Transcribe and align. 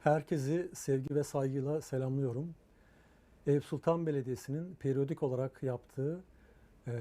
Herkesi 0.00 0.70
sevgi 0.74 1.14
ve 1.14 1.24
saygıyla 1.24 1.80
selamlıyorum. 1.80 2.54
Eyüp 3.46 3.64
Sultan 3.64 4.06
Belediyesi'nin 4.06 4.74
periyodik 4.74 5.22
olarak 5.22 5.62
yaptığı 5.62 6.20
e, 6.86 6.92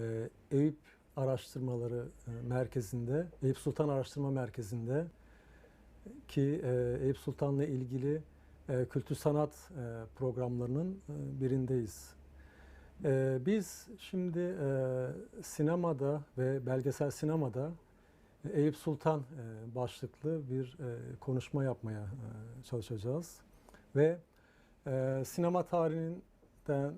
Eyüp 0.51 0.77
Araştırmaları 1.15 2.05
e, 2.27 2.31
Merkezi'nde, 2.47 3.27
Eyüp 3.43 3.57
Sultan 3.57 3.89
Araştırma 3.89 4.31
Merkezi'nde 4.31 5.05
ki 6.27 6.61
e, 6.63 6.97
Eyüp 7.01 7.17
Sultan'la 7.17 7.65
ilgili 7.65 8.21
e, 8.69 8.85
kültür 8.85 9.15
sanat 9.15 9.51
e, 9.51 9.83
programlarının 10.15 10.91
e, 10.91 11.41
birindeyiz. 11.41 12.13
Biz 13.45 13.87
şimdi 13.99 14.55
sinemada 15.41 16.21
ve 16.37 16.65
belgesel 16.65 17.11
sinemada 17.11 17.71
Eyüp 18.53 18.75
Sultan 18.75 19.19
e, 19.19 19.75
başlıklı 19.75 20.49
bir 20.49 20.77
e, 20.79 21.15
konuşma 21.19 21.63
yapmaya 21.63 22.01
e, 22.03 22.63
çalışacağız. 22.63 23.41
Ve 23.95 24.19
sinema 25.25 25.63
tarihinden 25.63 26.93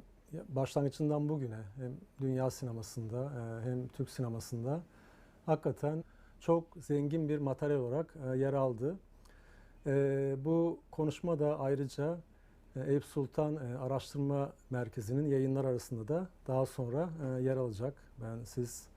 başlangıcından 0.50 1.30
bugüne 1.30 1.60
hem 1.76 1.92
dünya 2.22 2.50
sinemasında 2.50 3.32
hem 3.64 3.88
Türk 3.88 4.10
sinemasında 4.10 4.82
hakikaten 5.46 6.04
çok 6.40 6.64
zengin 6.80 7.30
bir 7.30 7.38
materyal 7.38 7.80
olarak 7.80 8.16
yer 8.36 8.54
aldı. 8.54 8.96
Bu 10.46 10.80
konuşma 10.92 11.40
da 11.40 11.60
ayrıca 11.60 12.18
Eyüp 12.88 13.06
Sultan 13.06 13.56
Araştırma 13.56 14.54
Merkezi'nin 14.70 15.30
yayınlar 15.30 15.66
arasında 15.66 16.08
da 16.08 16.28
daha 16.48 16.66
sonra 16.66 17.10
yer 17.40 17.58
alacak. 17.58 17.94
Ben 18.22 18.44
siz 18.44 18.91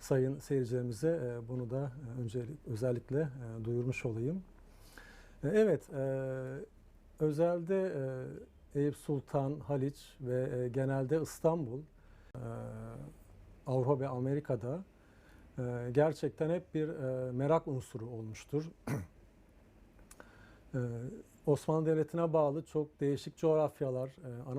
sayın 0.00 0.38
seyircilerimize 0.38 1.08
e, 1.08 1.48
bunu 1.48 1.70
da 1.70 1.92
e, 2.18 2.20
öncelik, 2.20 2.66
özellikle 2.66 3.20
e, 3.20 3.64
duyurmuş 3.64 4.06
olayım. 4.06 4.42
Evet, 5.44 5.90
özelde 7.20 7.92
Eyüp 8.74 8.96
Sultan, 8.96 9.60
Haliç 9.60 10.16
ve 10.20 10.68
genelde 10.68 11.22
İstanbul, 11.22 11.80
Avrupa 13.66 14.00
ve 14.00 14.08
Amerika'da 14.08 14.84
gerçekten 15.92 16.50
hep 16.50 16.74
bir 16.74 16.88
merak 17.30 17.68
unsuru 17.68 18.06
olmuştur. 18.06 18.64
Osmanlı 21.46 21.86
Devleti'ne 21.86 22.32
bağlı 22.32 22.62
çok 22.62 23.00
değişik 23.00 23.36
coğrafyalar, 23.36 24.16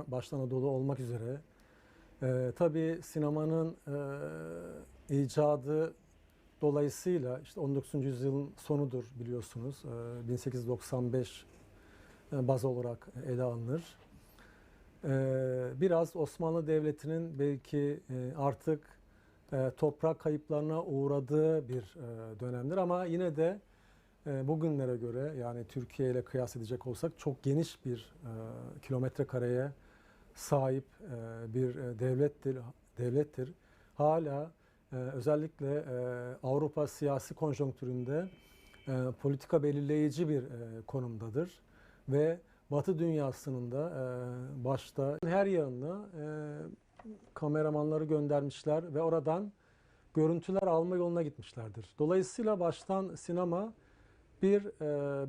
başta 0.07 0.37
Anadolu 0.37 0.67
olmak 0.67 0.99
üzere, 0.99 1.41
tabii 2.55 2.99
sinemanın 3.03 3.77
icadı 5.09 5.93
dolayısıyla 6.61 7.39
işte 7.39 7.59
19. 7.59 7.93
yüzyılın 7.93 8.51
sonudur 8.57 9.03
biliyorsunuz. 9.19 9.83
E, 10.25 10.27
1895 10.27 11.45
e, 12.33 12.47
baz 12.47 12.65
olarak 12.65 13.07
ele 13.27 13.43
alınır. 13.43 13.97
E, 15.03 15.09
biraz 15.81 16.15
Osmanlı 16.15 16.67
Devleti'nin 16.67 17.39
belki 17.39 17.99
e, 18.09 18.33
artık 18.37 18.83
e, 19.53 19.71
toprak 19.77 20.19
kayıplarına 20.19 20.83
uğradığı 20.83 21.69
bir 21.69 21.95
dönemdir 22.39 22.77
ama 22.77 23.05
yine 23.05 23.35
de 23.35 23.59
bugünlere 24.25 24.97
göre 24.97 25.33
yani 25.39 25.63
Türkiye 25.67 26.11
ile 26.11 26.21
kıyas 26.21 26.55
edecek 26.55 26.87
olsak 26.87 27.11
çok 27.17 27.43
geniş 27.43 27.85
bir 27.85 28.15
kilometre 28.81 29.25
kareye 29.25 29.71
sahip 30.35 30.85
bir 31.47 31.75
devlettir. 31.99 32.57
Devlettir. 32.97 33.53
Hala 33.95 34.51
e, 34.93 34.95
özellikle 34.95 35.75
e, 35.75 35.87
Avrupa 36.43 36.87
siyasi 36.87 37.33
konjonktüründe 37.33 38.29
e, 38.87 38.91
politika 39.21 39.63
belirleyici 39.63 40.29
bir 40.29 40.43
e, 40.43 40.81
konumdadır 40.87 41.59
ve 42.09 42.39
Batı 42.71 42.99
dünyasının 42.99 43.71
da 43.71 43.91
başta 44.55 45.19
her 45.25 45.45
yanına 45.45 46.05
kameramanları 47.33 48.03
göndermişler 48.03 48.95
ve 48.95 49.01
oradan 49.01 49.51
görüntüler 50.13 50.61
alma 50.61 50.95
yoluna 50.95 51.23
gitmişlerdir. 51.23 51.95
Dolayısıyla 51.99 52.59
baştan 52.59 53.15
sinema 53.15 53.73
bir 54.41 54.63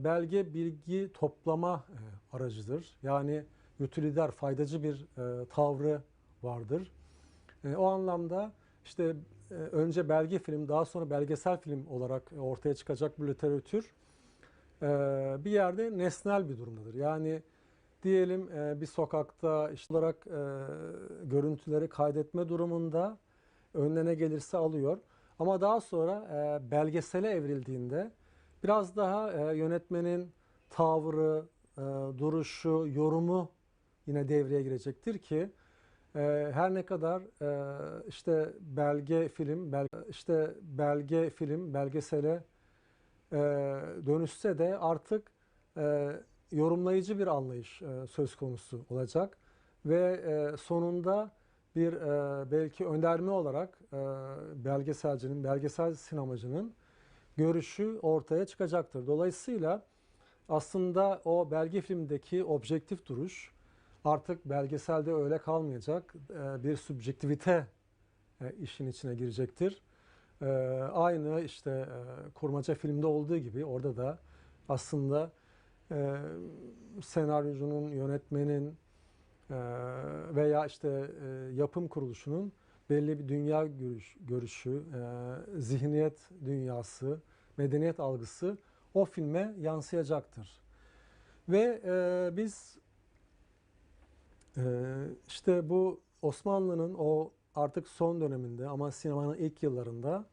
belge 0.05 0.55
bilgi 0.55 1.11
toplama 1.15 1.85
aracıdır. 2.33 2.97
Yani 3.03 3.45
utilidar, 3.81 4.31
faydacı 4.31 4.83
bir 4.83 5.07
e, 5.19 5.47
tavrı 5.47 6.03
vardır. 6.43 6.93
O 7.77 7.87
anlamda 7.87 8.53
işte 8.85 9.17
önce 9.51 10.09
belge 10.09 10.39
film, 10.39 10.69
daha 10.69 10.85
sonra 10.85 11.11
belgesel 11.11 11.57
film 11.57 11.87
olarak 11.87 12.23
ortaya 12.39 12.75
çıkacak 12.75 13.23
bir 13.23 13.29
literatür 13.29 13.93
e, 14.83 14.87
bir 15.45 15.51
yerde 15.51 15.99
nesnel 15.99 16.49
bir 16.49 16.59
durumdadır. 16.59 16.95
Yani 16.95 17.43
diyelim 18.03 18.53
e, 18.53 18.81
bir 18.81 18.87
sokakta 18.87 19.71
işte 19.71 19.95
olarak 19.95 20.27
e, 20.27 20.41
görüntüleri 21.25 21.89
kaydetme 21.89 22.49
durumunda 22.49 23.19
önüne 23.75 24.15
gelirse 24.15 24.57
alıyor. 24.57 24.99
Ama 25.39 25.61
daha 25.61 25.81
sonra 25.81 26.27
e, 26.33 26.71
belgesele 26.71 27.31
evrildiğinde 27.31 28.11
biraz 28.65 28.97
daha 28.97 29.33
e, 29.33 29.57
yönetmenin 29.57 30.31
tavrı, 30.71 31.45
e, 31.79 31.83
duruşu, 32.19 32.87
yorumu 32.89 33.51
yine 34.07 34.29
devreye 34.29 34.63
girecektir 34.63 35.19
ki 35.19 35.51
e, 36.19 36.51
her 36.53 36.75
ne 36.75 36.83
kadar 36.83 37.23
e, 37.43 38.03
işte 38.09 38.53
belge 38.61 39.29
film, 39.29 39.73
işte 40.09 40.55
belge 40.62 41.31
film, 41.31 41.75
belgesele 41.75 42.43
e, 43.33 43.37
dönüşse 44.06 44.59
de 44.59 44.79
artık 44.79 45.31
e, 45.77 46.11
yorumlayıcı 46.53 47.19
bir 47.19 47.27
anlayış 47.27 47.83
söz 48.11 48.37
konusu 48.37 48.81
olacak 48.91 49.39
ve 49.87 50.21
sonunda 50.56 51.31
bir 51.77 51.93
belki 52.50 52.87
önerme 52.87 53.31
olarak 53.31 53.79
belgeselcinin, 54.65 55.45
belgesel 55.45 55.95
sinemacının 55.95 56.75
görüşü 57.37 57.99
ortaya 58.03 58.47
çıkacaktır. 58.47 59.06
Dolayısıyla 59.06 59.83
aslında 60.49 61.21
o 61.25 61.50
belge 61.50 61.81
filmdeki 61.81 62.45
objektif 62.45 63.06
duruş 63.06 63.53
artık 64.09 64.45
belgeselde 64.45 65.13
öyle 65.15 65.39
kalmayacak. 65.39 66.15
E, 66.31 66.63
Bir 66.65 66.77
subjektivite 66.77 67.67
e, 68.41 68.53
işin 68.53 68.87
içine 68.87 69.15
girecektir. 69.15 69.83
E, 70.43 70.47
Aynı 70.93 71.41
işte 71.41 71.71
e, 71.71 72.31
kurmaca 72.35 72.75
filmde 72.75 73.07
olduğu 73.07 73.37
gibi 73.39 73.65
orada 73.65 73.97
da 73.97 74.19
aslında 74.69 75.31
e, 75.93 76.17
senaryocunun, 77.03 77.89
yönetmenin 77.91 78.77
veya 80.35 80.67
işte 80.67 81.11
yapım 81.55 81.89
kuruluşunun 81.89 82.53
belli 82.91 83.19
bir 83.19 83.29
dünya 83.29 83.67
görüş, 83.67 84.17
görüşü, 84.21 84.83
zihniyet 85.57 86.31
dünyası, 86.45 87.21
medeniyet 87.57 88.01
algısı 88.01 88.59
o 88.95 89.05
filme 89.05 89.55
yansıyacaktır. 89.59 90.61
Ve 91.49 91.81
e, 91.85 92.37
biz 92.37 92.79
işte 95.27 95.69
bu 95.69 96.01
Osmanlı'nın 96.23 96.95
o 96.99 97.31
artık 97.55 97.89
son 97.89 98.21
döneminde 98.21 98.69
ama 98.69 98.91
sinemanın 98.91 99.35
ilk 99.35 99.63
yıllarında 99.63 100.25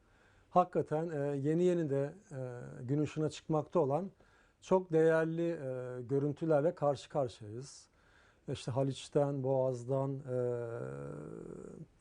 hakikaten 0.49 1.09
e, 1.09 1.37
yeni 1.37 1.63
yeni 1.63 1.89
de 1.89 2.13
e, 2.31 2.37
gün 2.83 3.01
ışığına 3.01 3.29
çıkmakta 3.29 3.79
olan 3.79 4.11
çok 4.61 4.91
değerli 4.91 5.49
e, 5.49 6.01
görüntülerle 6.01 6.75
karşı 6.75 7.09
karşıyayız. 7.09 7.89
İşte 8.51 8.71
Haliç'ten, 8.71 9.43
Boğaz'dan, 9.43 10.19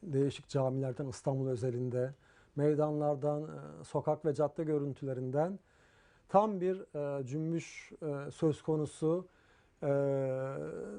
değişik 0.03 0.49
camilerden 0.49 1.07
İstanbul 1.07 1.49
özelinde, 1.49 2.15
meydanlardan, 2.57 3.49
sokak 3.83 4.25
ve 4.25 4.35
cadde 4.35 4.65
görüntülerinden 4.65 5.59
tam 6.29 6.61
bir 6.61 6.85
cümbüş 7.25 7.93
söz 8.31 8.63
konusu. 8.63 9.29
E, 9.85 9.91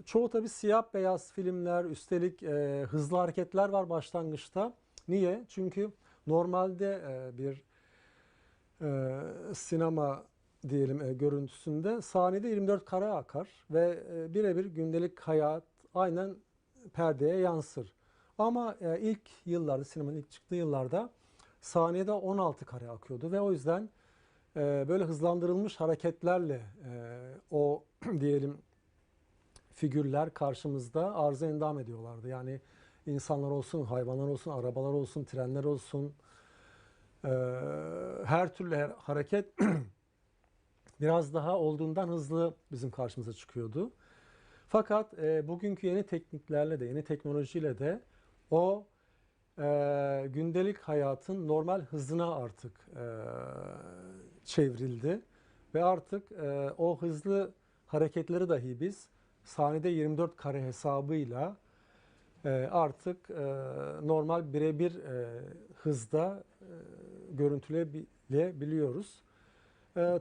çoğu 0.06 0.30
tabii 0.30 0.50
siyah 0.50 0.84
beyaz 0.94 1.32
filmler, 1.32 1.86
üstelik 1.86 2.44
e, 2.44 2.86
hızlı 2.90 3.18
hareketler 3.18 3.70
var 3.70 3.90
başlangıçta. 3.90 4.74
Niye? 5.08 5.46
Çünkü 5.48 5.92
normalde 6.28 7.02
e, 7.08 7.38
bir 7.38 7.62
e, 8.82 9.20
sinema 9.54 10.24
diyelim 10.70 11.02
e, 11.02 11.14
görüntüsünde 11.14 12.02
sahnede 12.02 12.48
24 12.48 12.86
kare 12.86 13.06
akar 13.06 13.48
ve 13.72 14.04
e, 14.12 14.34
birebir 14.34 14.66
gündelik 14.66 15.20
hayat 15.20 15.64
aynen 15.96 16.36
perdeye 16.94 17.36
yansır. 17.36 17.94
Ama 18.38 18.76
e, 18.82 19.00
ilk 19.00 19.22
yıllarda 19.46 19.84
sinemanın 19.84 20.18
ilk 20.18 20.32
çıktığı 20.32 20.56
yıllarda 20.56 21.10
saniyede 21.62 22.12
16 22.12 22.66
kare 22.66 22.90
akıyordu 22.90 23.32
ve 23.32 23.42
o 23.42 23.52
yüzden 23.52 23.90
e, 24.56 24.86
böyle 24.88 25.04
hızlandırılmış 25.04 25.80
hareketlerle 25.80 26.62
e, 26.86 26.92
o 27.52 27.84
diyelim 28.20 28.58
figürler 29.76 30.34
karşımızda 30.34 31.16
arıza 31.16 31.48
endam 31.48 31.80
ediyorlardı. 31.80 32.28
Yani 32.28 32.62
insanlar 33.06 33.52
olsun, 33.52 33.84
hayvanlar 33.86 34.28
olsun, 34.28 34.52
arabalar 34.52 34.94
olsun, 34.94 35.24
trenler 35.24 35.64
olsun, 35.64 36.14
e, 37.26 37.30
her 38.26 38.56
türlü 38.56 38.76
her- 38.76 38.90
hareket 38.98 39.46
biraz 41.02 41.34
daha 41.34 41.58
olduğundan 41.60 42.08
hızlı 42.08 42.56
bizim 42.72 42.92
karşımıza 42.92 43.34
çıkıyordu. 43.34 43.92
Fakat 44.70 45.14
e, 45.20 45.48
bugünkü 45.48 45.88
yeni 45.88 46.04
tekniklerle 46.04 46.80
de, 46.80 46.86
yeni 46.86 47.04
teknolojiyle 47.04 47.78
de 47.80 48.02
o 48.52 48.88
e, 49.60 50.28
gündelik 50.34 50.78
hayatın 50.80 51.48
normal 51.48 51.82
hızına 51.82 52.36
artık 52.36 52.90
çevrildi. 54.46 55.22
Ve 55.76 55.84
artık 55.84 56.32
o 56.78 56.98
hızlı 57.02 57.54
hareketleri 57.86 58.50
dahi 58.50 58.80
biz 58.80 59.10
saniyede 59.46 59.90
24 59.90 60.38
kare 60.38 60.62
hesabıyla 60.62 61.58
e, 62.46 62.50
artık 62.72 63.30
e, 63.30 63.34
normal 64.04 64.54
birebir 64.54 64.96
e, 64.96 65.42
hızda 65.76 66.44
görüntüleyebiliyoruz. 67.32 69.24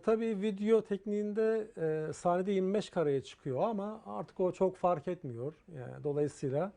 Tabii 0.02 0.42
video 0.42 0.82
tekniğinde 0.82 1.66
e, 1.78 2.12
saniyede 2.12 2.52
25 2.52 2.90
kareye 2.90 3.20
çıkıyor 3.24 3.62
ama 3.62 4.02
artık 4.06 4.40
o 4.40 4.52
çok 4.52 4.76
fark 4.76 5.08
etmiyor. 5.08 5.54
Yani 5.76 6.04
dolayısıyla 6.04 6.72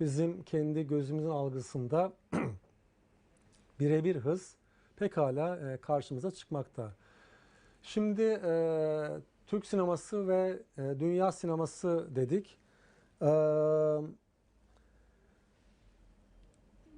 bizim 0.00 0.42
kendi 0.42 0.86
gözümüzün 0.86 1.28
algısında 1.28 2.12
birebir 3.80 4.16
hız 4.16 4.54
pekala 4.96 5.76
karşımıza 5.76 6.30
çıkmakta. 6.30 6.92
Şimdi 7.82 8.40
Türk 9.46 9.66
sineması 9.66 10.28
ve 10.28 10.62
e, 10.78 10.82
dünya 11.00 11.32
sineması 11.32 12.08
dedik. 12.16 12.58
E, 13.22 13.28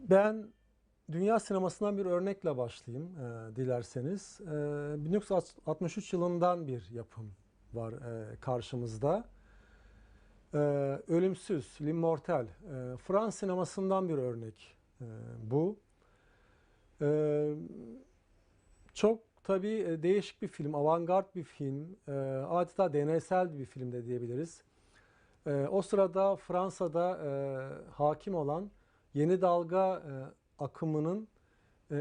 ben 0.08 0.49
dünya 1.12 1.41
sinemasından 1.41 1.99
bir 1.99 2.06
örnekle 2.06 2.56
başlayayım 2.56 3.11
e, 3.19 3.56
dilerseniz. 3.56 4.41
E, 4.41 5.05
1963 5.05 6.12
yılından 6.12 6.67
bir 6.67 6.91
yapım 6.91 7.32
var 7.75 7.93
e, 7.93 8.37
karşımızda. 8.41 9.25
E, 10.55 10.58
Ölümsüz, 11.08 11.79
L'Immortel. 11.81 12.46
E, 12.46 12.96
Fransız 12.96 13.41
sinemasından 13.41 14.08
bir 14.08 14.19
örnek 14.19 14.76
e, 15.00 15.06
bu. 15.43 15.76
E, 17.00 17.55
çok 18.94 19.33
tabii 19.44 19.69
e, 19.69 20.02
değişik 20.02 20.43
bir 20.43 20.49
film, 20.49 20.75
avantgard 20.75 21.35
bir 21.35 21.44
film, 21.44 21.96
e, 22.08 22.12
adeta 22.49 22.93
deneysel 22.93 23.58
bir 23.58 23.64
film 23.64 23.93
de 23.93 24.05
diyebiliriz. 24.05 24.62
E, 25.46 25.67
o 25.70 25.82
sırada 25.82 26.37
Fransa'da 26.37 27.19
hakim 27.91 28.35
olan 28.35 28.70
yeni 29.14 29.41
dalga 29.41 30.02
akımının 30.58 31.29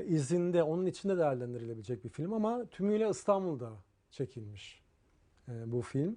izinde, 0.06 0.64
onun 0.64 0.86
içinde 0.86 1.18
değerlendirilebilecek 1.18 2.04
bir 2.04 2.10
film 2.10 2.34
ama 2.34 2.66
tümüyle 2.66 3.10
İstanbul'da 3.10 3.72
çekilmiş 4.12 4.84
bu 5.48 5.82
film. 5.82 6.16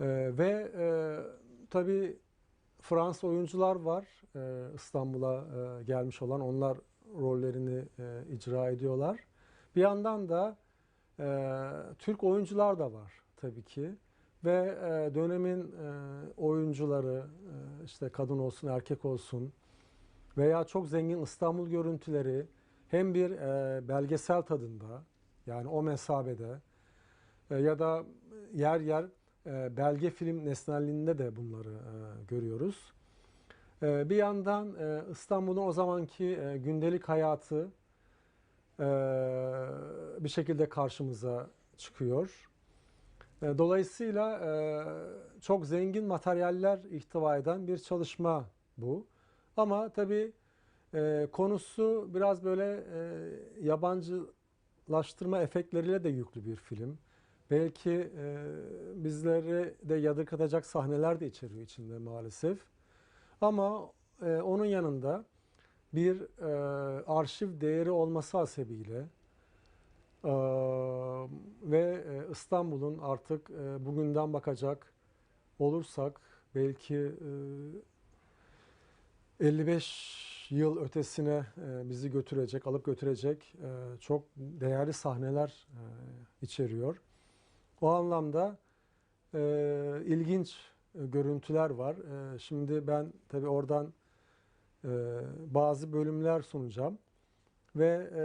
Ve 0.00 0.72
tabii 1.70 2.18
Fransız 2.80 3.24
oyuncular 3.24 3.76
var 3.76 4.06
İstanbul'a 4.74 5.46
gelmiş 5.82 6.22
olan, 6.22 6.40
onlar 6.40 6.78
rollerini 7.20 7.84
icra 8.30 8.70
ediyorlar. 8.70 9.20
Bir 9.76 9.80
yandan 9.80 10.28
da 10.28 10.56
e, 11.20 11.26
Türk 11.98 12.24
oyuncular 12.24 12.78
da 12.78 12.92
var 12.92 13.12
tabii 13.36 13.62
ki 13.62 13.94
ve 14.44 14.78
e, 14.82 15.14
dönemin 15.14 15.60
e, 15.60 15.92
oyuncuları 16.36 17.26
e, 17.26 17.84
işte 17.84 18.08
kadın 18.08 18.38
olsun 18.38 18.68
erkek 18.68 19.04
olsun 19.04 19.52
veya 20.38 20.64
çok 20.64 20.86
zengin 20.86 21.22
İstanbul 21.22 21.68
görüntüleri 21.68 22.46
hem 22.88 23.14
bir 23.14 23.30
e, 23.30 23.88
belgesel 23.88 24.42
tadında 24.42 25.02
yani 25.46 25.68
o 25.68 25.82
mesabede 25.82 26.60
e, 27.50 27.56
ya 27.56 27.78
da 27.78 28.04
yer 28.54 28.80
yer 28.80 29.04
e, 29.46 29.76
belge 29.76 30.10
film 30.10 30.44
nesnelliğinde 30.44 31.18
de 31.18 31.36
bunları 31.36 31.70
e, 31.70 32.24
görüyoruz. 32.28 32.92
E, 33.82 34.10
bir 34.10 34.16
yandan 34.16 34.74
e, 34.80 35.02
İstanbul'un 35.10 35.66
o 35.66 35.72
zamanki 35.72 36.24
e, 36.24 36.58
gündelik 36.58 37.08
hayatı 37.08 37.68
bir 40.20 40.28
şekilde 40.28 40.68
karşımıza 40.68 41.50
çıkıyor. 41.76 42.48
E, 43.42 43.58
Dolayısıyla 43.58 44.38
e, 44.38 44.50
çok 45.40 45.66
zengin 45.66 46.04
materyaller 46.04 46.78
ihtiva 46.90 47.36
eden 47.36 47.68
bir 47.68 47.78
çalışma 47.78 48.44
bu. 48.78 49.06
Ama 49.56 49.88
tabii 49.88 50.32
e, 50.94 51.28
konusu 51.32 52.10
biraz 52.14 52.44
böyle 52.44 52.84
e, 52.94 53.30
yabancılaştırma 53.66 55.40
efektleriyle 55.40 56.04
de 56.04 56.08
yüklü 56.08 56.44
bir 56.46 56.56
film. 56.56 56.98
Belki 57.50 58.10
bizleri 58.94 59.74
de 59.82 59.94
yadırgatacak 59.94 60.66
sahneler 60.66 61.20
de 61.20 61.26
içeriyor 61.26 61.62
içinde 61.62 61.98
maalesef. 61.98 62.58
Ama 63.40 63.92
onun 64.22 64.64
yanında 64.64 65.24
bir 65.94 66.42
e, 66.42 67.04
arşiv 67.06 67.60
değeri 67.60 67.90
olması 67.90 68.38
hasebiyle 68.38 69.06
e, 70.24 70.32
ve 71.62 72.04
e, 72.08 72.32
İstanbul'un 72.32 72.98
artık 72.98 73.50
e, 73.50 73.86
bugünden 73.86 74.32
bakacak 74.32 74.92
olursak 75.58 76.20
belki 76.54 77.12
e, 79.40 79.46
55 79.46 80.46
yıl 80.50 80.78
ötesine 80.78 81.46
e, 81.58 81.88
bizi 81.88 82.10
götürecek, 82.10 82.66
alıp 82.66 82.84
götürecek 82.84 83.54
e, 83.62 83.98
çok 84.00 84.24
değerli 84.36 84.92
sahneler 84.92 85.66
e, 85.70 85.82
içeriyor. 86.42 87.02
O 87.80 87.88
anlamda 87.88 88.58
e, 89.34 89.40
ilginç 90.04 90.56
e, 90.94 91.06
görüntüler 91.06 91.70
var. 91.70 91.96
E, 92.34 92.38
şimdi 92.38 92.86
ben 92.86 93.12
tabii 93.28 93.48
oradan 93.48 93.92
e, 94.84 94.88
bazı 95.54 95.92
bölümler 95.92 96.42
sunacağım. 96.42 96.98
Ve 97.76 98.10
e, 98.16 98.22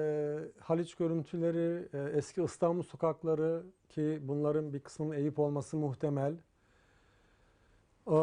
Haliç 0.61 0.95
görüntüleri, 0.95 1.89
e, 1.93 2.17
eski 2.17 2.43
İstanbul 2.43 2.83
sokakları 2.83 3.63
ki 3.89 4.19
bunların 4.21 4.73
bir 4.73 4.79
kısmının 4.79 5.11
Eyüp 5.11 5.39
olması 5.39 5.77
muhtemel. 5.77 6.33
E, 8.07 8.17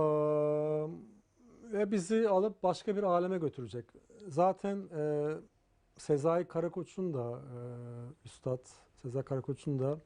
ve 1.72 1.90
bizi 1.90 2.28
alıp 2.28 2.62
başka 2.62 2.96
bir 2.96 3.02
aleme 3.02 3.38
götürecek. 3.38 3.84
Zaten 4.26 4.88
e, 4.96 5.34
Sezai 5.96 6.44
Karakoç'un 6.44 7.14
da, 7.14 7.30
e, 7.30 7.58
Üstad 8.24 8.66
Sezai 8.96 9.22
Karakoç'un 9.22 9.78
da 9.78 9.98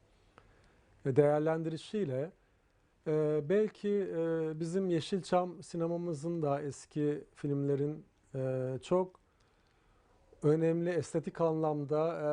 e, 1.05 1.15
değerlendirişiyle 1.15 2.31
e, 3.07 3.41
belki 3.49 3.89
e, 3.89 4.51
bizim 4.59 4.89
Yeşilçam 4.89 5.63
sinemamızın 5.63 6.41
da 6.41 6.61
eski 6.61 7.23
filmlerin 7.35 8.05
çok 8.81 9.19
önemli 10.43 10.89
estetik 10.89 11.41
anlamda 11.41 12.13
e, 12.13 12.29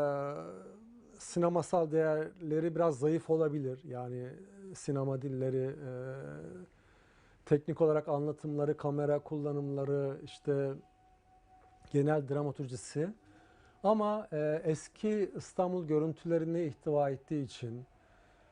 sinemasal 1.19 1.91
değerleri 1.93 2.75
biraz 2.75 2.99
zayıf 2.99 3.31
olabilir. 3.31 3.81
Yani 3.85 4.29
sinema 4.75 5.23
dilleri, 5.23 5.67
e, 5.67 5.93
teknik 7.47 7.81
olarak 7.81 8.09
anlatımları, 8.09 8.77
kamera 8.77 9.19
kullanımları, 9.19 10.17
işte 10.25 10.73
genel 11.93 12.29
dramaturjisi. 12.29 13.09
Ama 13.83 14.29
e, 14.33 14.63
eski 14.65 15.31
İstanbul 15.37 15.87
görüntülerini 15.87 16.65
ihtiva 16.65 17.11
ettiği 17.11 17.45
için, 17.45 17.85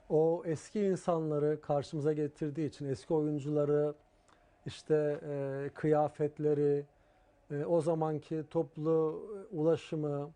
o 0.08 0.42
eski 0.46 0.80
insanları 0.80 1.60
karşımıza 1.60 2.12
getirdiği 2.12 2.68
için, 2.68 2.86
eski 2.86 3.14
oyuncuları, 3.14 3.94
işte 4.66 5.20
e, 5.28 5.70
kıyafetleri, 5.74 6.84
e, 7.50 7.64
o 7.64 7.80
zamanki 7.80 8.44
toplu 8.50 9.22
ulaşımı, 9.52 10.30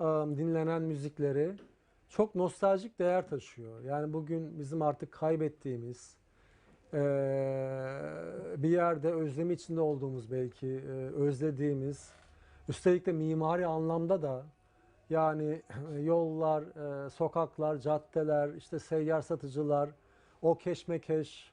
e, 0.00 0.04
dinlenen 0.04 0.82
müzikleri 0.82 1.54
çok 2.08 2.34
nostaljik 2.34 2.98
değer 2.98 3.28
taşıyor. 3.28 3.80
Yani 3.80 4.12
bugün 4.12 4.58
bizim 4.58 4.82
artık 4.82 5.12
kaybettiğimiz, 5.12 6.16
e, 6.94 6.98
bir 8.56 8.68
yerde 8.68 9.12
özlemi 9.12 9.52
içinde 9.52 9.80
olduğumuz 9.80 10.32
belki, 10.32 10.66
e, 10.66 10.90
özlediğimiz, 11.14 12.12
üstelik 12.68 13.06
de 13.06 13.12
mimari 13.12 13.66
anlamda 13.66 14.22
da 14.22 14.44
yani 15.10 15.62
yollar, 16.02 16.62
e, 16.62 17.10
sokaklar, 17.10 17.76
caddeler, 17.76 18.54
işte 18.54 18.78
seyyar 18.78 19.20
satıcılar, 19.20 19.90
o 20.42 20.54
keşmekeş, 20.54 21.52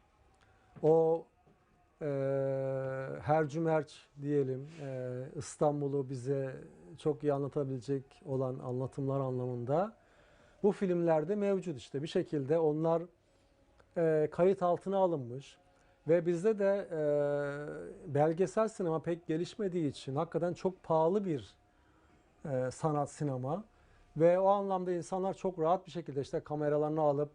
o 0.84 1.26
e, 2.02 2.08
hercümerç 3.22 4.08
diyelim 4.22 4.68
e, 4.82 5.24
İstanbul'u 5.36 6.10
bize 6.10 6.56
çok 6.98 7.24
iyi 7.24 7.34
anlatabilecek 7.34 8.22
olan 8.26 8.60
anlatımlar 8.60 9.20
anlamında 9.20 9.94
bu 10.64 10.72
filmlerde 10.72 11.36
mevcut 11.36 11.78
işte. 11.78 12.04
Bir 12.04 12.08
şekilde 12.08 12.60
onlar 12.60 13.02
e, 13.98 14.28
kayıt 14.32 14.64
altına 14.64 14.98
alınmış 14.98 15.58
ve 16.08 16.26
bizde 16.26 16.60
de 16.60 16.88
e, 16.92 18.14
belgesel 18.14 18.68
sinema 18.68 19.02
pek 19.02 19.28
gelişmediği 19.28 19.90
için 19.90 20.16
hakikaten 20.16 20.54
çok 20.54 20.84
pahalı 20.84 21.26
bir 21.26 21.56
e, 22.46 22.72
sanat 22.72 23.12
sinema 23.12 23.64
Ve 24.18 24.40
o 24.40 24.48
anlamda 24.48 24.92
insanlar 24.92 25.34
çok 25.34 25.60
rahat 25.60 25.86
bir 25.86 25.92
şekilde 25.92 26.22
işte 26.22 26.40
kameralarını 26.40 27.02
alıp 27.02 27.30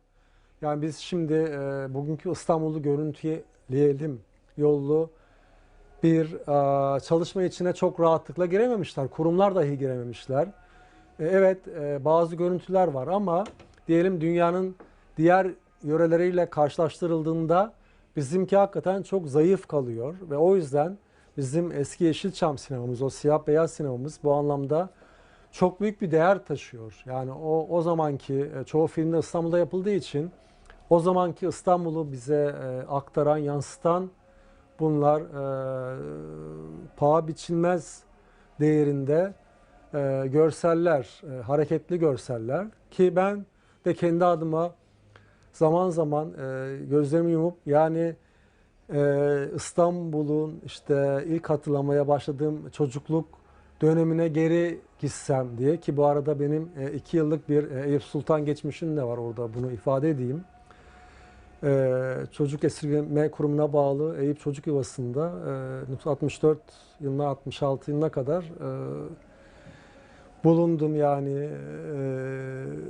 yani 0.63 0.83
biz 0.83 0.97
şimdi 0.97 1.35
e, 1.35 1.87
bugünkü 1.95 2.31
İstanbul'u 2.31 2.83
görüntüleyelim 2.83 4.23
yollu 4.57 5.11
bir 6.03 6.35
e, 6.35 7.01
çalışma 7.01 7.43
içine 7.43 7.73
çok 7.73 8.01
rahatlıkla 8.01 8.47
girememişler. 8.47 9.09
Kurumlar 9.09 9.55
dahi 9.55 9.79
girememişler. 9.79 10.49
E, 11.21 11.27
evet 11.27 11.69
e, 11.69 12.05
bazı 12.05 12.37
görüntüler 12.37 12.89
var 12.89 13.07
ama 13.07 13.45
diyelim 13.89 14.21
dünyanın 14.21 14.77
diğer 15.17 15.47
yöreleriyle 15.83 16.51
karşılaştırıldığında 16.51 17.73
bizimki 18.17 18.57
hakikaten 18.57 19.03
çok 19.03 19.29
zayıf 19.29 19.67
kalıyor 19.67 20.15
ve 20.31 20.37
o 20.37 20.57
yüzden 20.57 20.99
bizim 21.37 21.73
eski 21.73 22.05
Yeşilçam 22.05 22.59
sinemamız, 22.59 23.03
o 23.03 23.11
siyah 23.11 23.47
beyaz 23.47 23.71
sinemamız 23.71 24.19
bu 24.25 24.33
anlamda 24.33 24.91
çok 25.53 25.81
büyük 25.81 26.03
bir 26.03 26.11
değer 26.11 26.45
taşıyor. 26.45 27.03
Yani 27.07 27.33
o 27.33 27.67
o 27.71 27.83
zamanki 27.83 28.51
e, 28.61 28.65
çoğu 28.65 28.87
filmde 28.87 29.19
İstanbul'da 29.19 29.59
yapıldığı 29.59 29.93
için 29.93 30.31
o 30.91 30.99
zamanki 31.01 31.47
İstanbul'u 31.47 32.13
bize 32.13 32.55
e, 32.65 32.87
aktaran, 32.89 33.37
yansıtan 33.37 34.11
bunlar 34.83 35.21
e, 35.21 35.47
paha 36.97 37.29
biçilmez 37.29 38.03
değerinde 38.61 39.35
e, 39.95 40.25
görseller, 40.33 41.23
e, 41.23 41.43
hareketli 41.43 41.99
görseller 41.99 42.67
ki 42.91 43.17
ben 43.17 43.47
de 43.85 43.95
kendi 43.95 44.25
adıma 44.25 44.75
zaman 45.53 45.91
zaman 45.91 46.29
e, 46.29 46.77
gözlerimi 46.91 47.33
yumup 47.33 47.57
yani 47.67 48.17
e, 48.95 49.49
İstanbul'un 49.55 50.61
işte 50.65 51.25
ilk 51.27 51.51
hatırlamaya 51.51 52.09
başladığım 52.09 52.71
çocukluk 52.71 53.27
dönemine 53.83 54.29
geri 54.29 54.81
gitsem 54.99 55.59
diye 55.59 55.77
ki 55.77 55.97
bu 55.97 56.05
arada 56.07 56.41
benim 56.41 56.69
e, 56.79 56.93
iki 56.93 57.17
yıllık 57.17 57.49
bir 57.49 57.71
e, 57.71 57.89
Eyüp 57.89 58.03
Sultan 58.03 58.45
geçmişim 58.45 58.97
de 58.97 59.03
var 59.03 59.19
orada 59.19 59.55
bunu 59.55 59.73
ifade 59.73 60.11
edeyim. 60.11 60.45
E, 61.63 62.15
çocuk 62.33 62.65
esirgeme 62.65 63.31
kurumuna 63.31 63.73
bağlı 63.73 64.17
Eyüp 64.19 64.41
Çocuk 64.41 64.67
Yuvası'nda 64.67 65.33
e, 66.07 66.09
64 66.09 66.59
yılına 67.01 67.27
66 67.27 67.91
yılına 67.91 68.09
kadar 68.09 68.43
e, 68.43 68.69
bulundum 70.45 70.97
yani 70.97 71.49
e, 71.95 71.99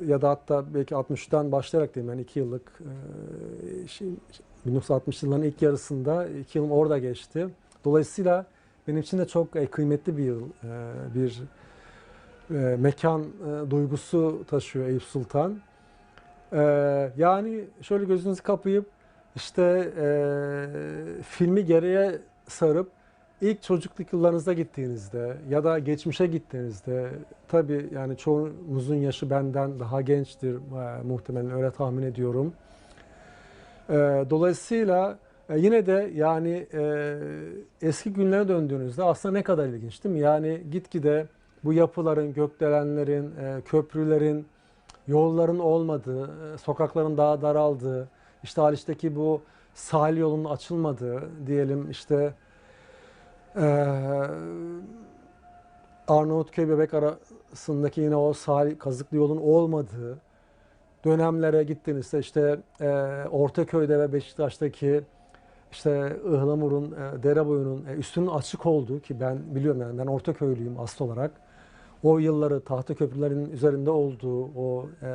ya 0.07 0.23
da 0.23 0.31
hatta 0.31 0.65
belki 0.75 0.95
60'tan 0.95 1.53
başlayarak 1.53 1.95
diyeyim 1.95 2.13
yani 2.13 2.23
iki 2.23 2.39
yıllık 2.39 2.81
e, 3.85 3.89
şey, 3.89 4.09
1960 4.67 5.23
yılların 5.23 5.43
ilk 5.43 5.63
yarısında 5.63 6.29
iki 6.29 6.59
yılım 6.59 6.73
orada 6.73 6.99
geçti. 6.99 7.49
Dolayısıyla 7.85 8.47
benim 8.89 9.01
için 9.01 9.19
de 9.19 9.27
çok 9.27 9.57
e, 9.57 9.67
kıymetli 9.67 10.17
bir 10.17 10.25
yıl, 10.25 10.43
e, 10.43 10.45
bir 11.15 11.43
e, 12.51 12.77
mekan 12.77 13.23
e, 13.23 13.71
duygusu 13.71 14.45
taşıyor 14.51 14.87
Eyüp 14.87 15.03
Sultan. 15.03 15.61
E, 16.53 16.61
yani 17.17 17.65
şöyle 17.83 18.05
gözünüzü 18.05 18.43
kapayıp 18.43 18.87
işte 19.37 19.93
e, 20.01 20.07
filmi 21.23 21.65
geriye 21.65 22.19
sarıp 22.49 22.91
ilk 23.41 23.63
çocukluk 23.63 24.13
yıllarınızda 24.13 24.53
gittiğinizde 24.53 25.37
ya 25.51 25.65
da 25.65 25.79
geçmişe 25.79 26.27
gittiğinizde 26.27 27.09
tabii 27.49 27.89
yani 27.95 28.17
çoğunuzun 28.17 28.95
yaşı 28.95 29.31
benden 29.31 29.81
daha 29.81 30.01
gençtir 30.01 30.55
e, 30.55 31.03
muhtemelen 31.03 31.51
öyle 31.51 31.71
tahmin 31.71 32.03
ediyorum. 32.03 32.53
E, 33.89 33.95
dolayısıyla 34.31 35.19
e, 35.49 35.59
yine 35.59 35.87
de 35.87 36.11
yani 36.15 36.67
e, 36.75 37.17
eski 37.83 38.13
günlere 38.13 38.49
döndüğünüzde 38.49 39.03
aslında 39.03 39.33
ne 39.33 39.43
kadar 39.43 39.67
ilginç 39.67 40.05
değil 40.05 40.15
mi? 40.15 40.21
Yani 40.21 40.63
gitgide 40.71 41.27
bu 41.65 41.73
yapıların, 41.73 42.33
gökdelenlerin, 42.33 43.25
e, 43.25 43.61
köprülerin, 43.65 44.47
yolların 45.07 45.59
olmadığı, 45.59 46.55
e, 46.55 46.59
sokakların 46.59 47.17
daha 47.17 47.43
daraldığı, 47.43 48.09
işte 48.43 48.61
Haliç'teki 48.61 49.17
bu 49.17 49.43
sahil 49.75 50.17
yolunun 50.17 50.51
açılmadığı 50.51 51.47
diyelim 51.47 51.91
işte 51.91 52.35
e, 53.57 53.67
Arnavutköy 56.09 56.69
Bebek 56.69 56.95
arasındaki 56.95 58.01
yine 58.01 58.17
o 58.17 58.33
sahil 58.33 58.79
kazıklı 58.79 59.17
yolun 59.17 59.37
olmadığı 59.37 60.19
dönemlere 61.05 61.63
gittiğinizde 61.63 62.19
işte 62.19 62.61
e, 62.81 62.89
Ortaköy'de 63.31 63.99
ve 63.99 64.13
Beşiktaş'taki 64.13 65.03
işte 65.73 66.17
Ihlamur'un, 66.27 66.93
e, 66.93 67.23
dere 67.23 67.47
boyunun 67.47 67.85
e, 67.87 67.93
üstünün 67.93 68.27
açık 68.27 68.67
olduğu 68.67 69.01
ki 69.01 69.21
ben 69.21 69.55
biliyorum 69.55 69.81
yani 69.81 69.99
ben 69.99 70.07
Ortaköylüyüm 70.07 70.81
asıl 70.81 71.05
olarak. 71.05 71.31
O 72.03 72.19
yılları 72.19 72.61
tahta 72.61 72.95
köprülerin 72.95 73.51
üzerinde 73.51 73.91
olduğu 73.91 74.45
o 74.45 74.87
e, 75.03 75.07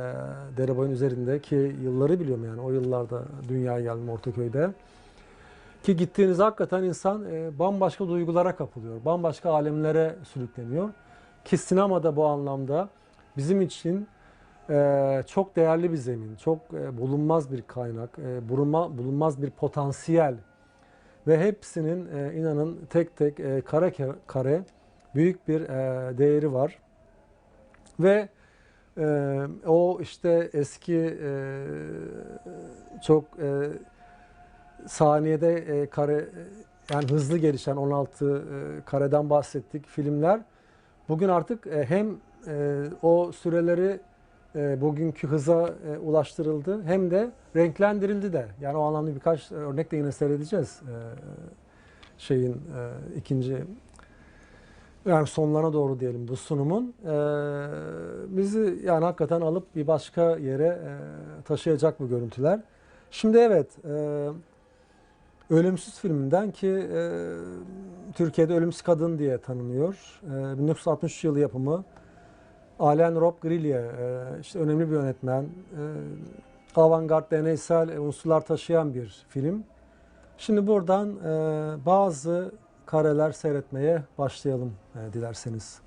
dere 0.56 0.76
boyun 0.76 0.90
üzerinde 0.90 1.40
yılları 1.82 2.20
biliyorum 2.20 2.44
yani 2.44 2.60
o 2.60 2.70
yıllarda 2.70 3.22
dünyaya 3.48 3.80
geldim 3.80 4.08
Ortaköy'de. 4.08 4.70
Ki 5.82 5.96
gittiğiniz 5.96 6.38
hakikaten 6.38 6.82
insan 6.82 7.24
e, 7.24 7.58
bambaşka 7.58 8.08
duygulara 8.08 8.56
kapılıyor. 8.56 9.04
Bambaşka 9.04 9.50
alemlere 9.50 10.16
sürükleniyor. 10.24 10.88
Ki 11.44 11.58
sinemada 11.58 12.16
bu 12.16 12.26
anlamda 12.26 12.88
bizim 13.36 13.60
için 13.62 14.08
e, 14.70 15.22
çok 15.26 15.56
değerli 15.56 15.92
bir 15.92 15.96
zemin, 15.96 16.36
çok 16.36 16.58
e, 16.74 16.98
bulunmaz 16.98 17.52
bir 17.52 17.62
kaynak, 17.62 18.18
e, 18.18 18.48
bulunma, 18.48 18.98
bulunmaz 18.98 19.42
bir 19.42 19.50
potansiyel 19.50 20.34
ve 21.26 21.40
hepsinin 21.40 22.08
e, 22.16 22.34
inanın 22.34 22.78
tek 22.90 23.16
tek 23.16 23.40
e, 23.40 23.60
kare 23.60 23.92
kare 24.26 24.62
büyük 25.14 25.48
bir 25.48 25.60
e, 25.60 26.18
değeri 26.18 26.52
var. 26.52 26.78
Ve 28.00 28.28
e, 28.98 29.40
o 29.66 29.98
işte 30.00 30.50
eski 30.52 31.18
e, 31.22 31.64
çok 33.02 33.24
e, 33.24 33.70
saniyede 34.86 35.54
e, 35.54 35.86
kare 35.86 36.16
e, 36.16 36.24
yani 36.92 37.06
hızlı 37.10 37.38
gelişen 37.38 37.76
16 37.76 38.36
e, 38.36 38.40
kareden 38.84 39.30
bahsettik 39.30 39.86
filmler. 39.86 40.40
Bugün 41.08 41.28
artık 41.28 41.66
e, 41.66 41.84
hem 41.84 42.16
e, 42.46 42.84
o 43.02 43.32
süreleri 43.32 44.00
e, 44.56 44.80
bugünkü 44.80 45.28
hıza 45.28 45.74
e, 45.86 45.98
ulaştırıldı 45.98 46.82
hem 46.82 47.10
de 47.10 47.30
renklendirildi 47.56 48.32
de. 48.32 48.46
Yani 48.60 48.76
o 48.76 48.82
anlamda 48.82 49.14
birkaç 49.14 49.52
örnek 49.52 49.90
de 49.90 49.96
yine 49.96 50.12
seyredeceğiz. 50.12 50.80
E, 50.82 50.94
şeyin 52.18 52.52
e, 52.52 52.58
ikinci 53.16 53.64
yani 55.08 55.26
sonlarına 55.26 55.72
doğru 55.72 56.00
diyelim 56.00 56.28
bu 56.28 56.36
sunumun. 56.36 56.94
E, 57.04 57.14
bizi 58.28 58.78
yani 58.84 59.04
hakikaten 59.04 59.40
alıp 59.40 59.76
bir 59.76 59.86
başka 59.86 60.36
yere 60.36 60.66
e, 60.66 60.92
taşıyacak 61.42 62.00
bu 62.00 62.08
görüntüler. 62.08 62.60
Şimdi 63.10 63.38
evet 63.38 63.84
e, 63.84 64.28
Ölümsüz 65.50 65.98
filminden 65.98 66.50
ki 66.50 66.68
e, 66.92 67.10
Türkiye'de 68.14 68.54
Ölümsüz 68.54 68.82
Kadın 68.82 69.18
diye 69.18 69.38
tanınıyor. 69.38 70.20
E, 70.54 70.58
1963 70.58 71.24
yılı 71.24 71.40
yapımı 71.40 71.84
Alain 72.78 73.20
Rob 73.20 73.34
Grillier, 73.42 73.84
e, 73.84 74.40
işte 74.40 74.58
önemli 74.58 74.90
bir 74.90 74.94
yönetmen. 74.94 75.42
E, 75.42 75.82
avantgard 76.76 77.30
deneysel 77.30 77.98
unsurlar 77.98 78.40
taşıyan 78.40 78.94
bir 78.94 79.24
film. 79.28 79.64
Şimdi 80.38 80.66
buradan 80.66 81.08
e, 81.08 81.30
bazı 81.86 82.52
kareler 82.92 83.32
seyretmeye 83.32 84.02
başlayalım 84.18 84.74
e, 84.96 85.12
dilerseniz. 85.12 85.78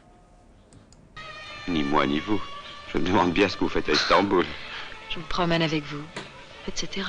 Ni 1.68 1.84
moi 1.84 2.08
ni 2.08 2.20
vous. 2.20 2.42
Je 2.94 3.00
me 3.00 3.06
demande 3.06 3.36
bien 3.36 3.48
ce 3.50 3.58
que 3.58 3.66
vous 3.66 3.74
faites 3.74 3.90
à 3.90 3.92
Istanbul. 3.92 4.46
Je 5.10 5.20
me 5.20 5.26
promène 5.30 5.62
avec 5.62 5.84
vous, 5.84 6.04
etc. 6.68 7.08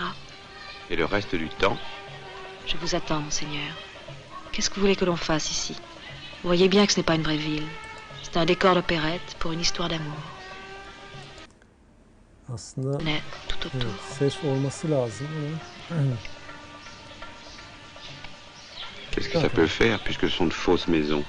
Et 0.91 0.97
le 0.97 1.05
reste 1.05 1.35
du 1.35 1.49
temps? 1.49 1.77
Je 2.67 2.77
vous 2.77 2.95
attends, 2.95 3.21
monseigneur. 3.21 3.73
Qu'est-ce 4.53 4.71
que 4.71 4.75
vous 4.77 4.81
voulez 4.83 4.97
que 4.97 5.05
l'on 5.05 5.17
fasse 5.17 5.51
ici? 5.51 5.75
Vous 6.43 6.49
voyez 6.49 6.69
bien 6.69 6.87
que 6.87 6.93
ce 6.93 6.99
n'est 7.01 7.07
pas 7.07 7.15
une 7.17 7.23
vraie 7.23 7.37
ville. 7.51 7.67
C'est 8.23 8.37
un 8.37 8.45
décor 8.47 8.75
d'opérette 8.75 9.37
pour 9.39 9.53
une 9.53 9.61
histoire 9.61 9.89
d'amour. 9.89 10.23
Aslında 12.55 12.99
Net, 13.05 13.23
tout 13.49 13.67
autour. 13.67 13.81
evet, 14.21 14.33
ses 14.33 14.45
olması 14.45 14.91
lazım 14.91 15.27
ama 15.91 16.01
Qu'est-ce 19.13 19.29
que 19.29 19.39
ça 19.39 19.51
peut 19.51 19.67
faire 19.67 19.99
puisque 20.01 20.23
ce 20.23 20.37
sont 20.37 20.47
de 20.47 20.53
fausses 20.53 20.89
maisons 20.89 21.23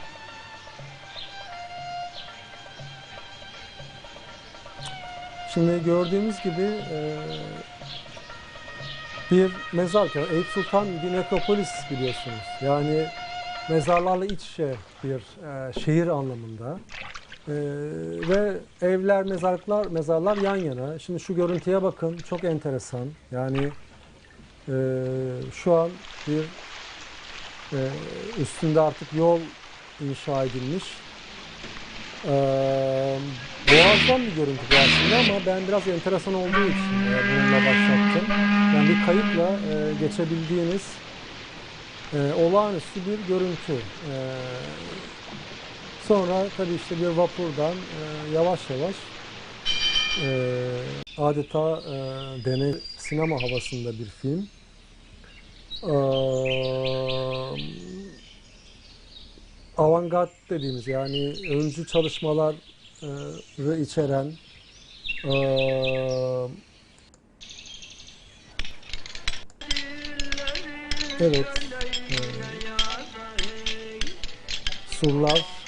Şimdi 5.54 5.84
gördüğümüz 5.86 6.44
gibi 6.44 6.62
e, 6.92 7.18
bir 9.32 9.52
mezar 9.74 10.10
köyü. 10.10 10.26
Eyüp 10.34 10.46
Sultan 10.46 10.88
bir 11.04 11.12
nekropolis 11.12 11.70
biliyorsunuz. 11.92 12.44
Yani 12.62 13.06
mezarlarla 13.70 14.26
iç 14.26 14.44
içe 14.44 14.76
bir 15.04 15.22
e, 15.70 15.74
şehir 15.74 16.08
anlamında. 16.08 16.80
E, 17.48 17.54
ve 18.30 18.58
evler, 18.82 19.24
mezarlıklar, 19.24 19.86
mezarlar 19.86 20.38
yan 20.38 20.56
yana. 20.56 21.00
Şimdi 21.00 21.20
şu 21.20 21.36
görüntüye 21.36 21.84
bakın. 21.84 22.18
Çok 22.18 22.44
enteresan. 22.44 23.08
Yani 23.32 23.70
şu 25.54 25.74
an 25.74 25.90
bir 26.28 26.44
e, 27.74 27.82
üstünde 28.42 28.82
artık 28.82 29.14
yol 29.14 29.40
inşa 30.02 30.44
edilmiş. 30.44 30.84
Ee, 32.26 33.18
boğazdan 33.72 34.22
bir 34.22 34.36
görüntü 34.36 34.62
bu 34.72 34.76
aslında 34.76 35.34
ama 35.34 35.46
ben 35.46 35.68
biraz 35.68 35.88
enteresan 35.88 36.34
olduğu 36.34 36.64
için 36.64 36.94
e, 37.12 37.18
bununla 37.30 37.58
başlattım. 37.58 38.26
Yani 38.76 38.90
bir 38.90 39.06
kayıtla 39.06 39.50
e, 39.50 39.94
geçebildiğiniz 40.00 40.82
e, 42.14 42.34
olağanüstü 42.34 43.00
bir 43.06 43.28
görüntü. 43.28 43.74
E, 43.74 44.14
sonra 46.08 46.48
tabii 46.58 46.74
işte 46.74 47.02
bir 47.02 47.08
vapurdan 47.08 47.74
e, 47.74 48.34
yavaş 48.34 48.60
yavaş 48.70 48.96
e, 50.24 50.60
adeta 51.18 51.82
e, 51.82 51.96
deney 52.46 52.74
sinema 52.98 53.42
havasında 53.42 54.00
bir 54.00 54.06
film. 54.22 54.48
Avantgard 59.78 60.30
dediğimiz 60.50 60.88
yani 60.88 61.34
öncü 61.50 61.88
çalışmaları 61.88 62.56
içeren 63.82 64.32
evet 71.20 71.48
surlar 74.88 75.63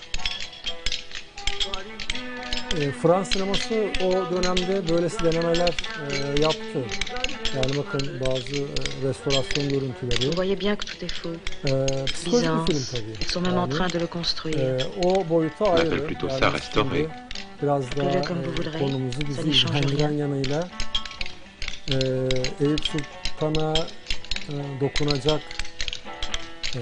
e, 2.81 2.91
Fransız 2.91 3.33
sineması 3.33 3.73
o 4.03 4.11
dönemde 4.35 4.89
böylesi 4.89 5.23
denemeler 5.23 5.73
e, 6.11 6.41
yaptı. 6.41 6.79
Yani 7.55 7.77
bakın 7.77 8.19
bazı 8.21 8.55
e, 8.55 9.07
restorasyon 9.07 9.69
görüntüleri. 9.69 10.27
Vous 10.27 10.35
voyez 10.35 10.59
bien 10.59 10.75
que 10.75 10.85
tout 10.87 11.03
est 11.03 11.13
faux. 11.13 11.35
E, 11.67 12.05
psikolojik 12.05 12.49
bir 12.67 12.73
film 12.73 12.85
tabii. 12.91 13.11
Ils 13.21 13.31
sont 13.31 13.47
même 13.47 13.57
en 13.57 13.69
train 13.69 13.89
de 13.89 13.99
le 13.99 14.07
construire. 14.07 14.59
e, 14.59 15.07
o 15.07 15.29
boyuta 15.29 15.65
ayrı. 15.65 16.07
plutôt 16.07 16.29
Yani 16.31 16.39
ça 16.39 16.53
restaurer. 16.53 16.89
şimdi 16.89 17.09
Biraz 17.63 17.97
daha 17.97 18.09
e, 18.09 18.21
konumuzu 18.79 19.19
bizi 19.27 19.41
ilgilendiren 19.49 20.11
yanıyla 20.11 20.67
e, 21.91 21.95
Eyüp 22.65 22.79
Sultan'a 22.85 23.73
e, 24.49 24.53
dokunacak 24.81 25.41
e, 26.75 26.79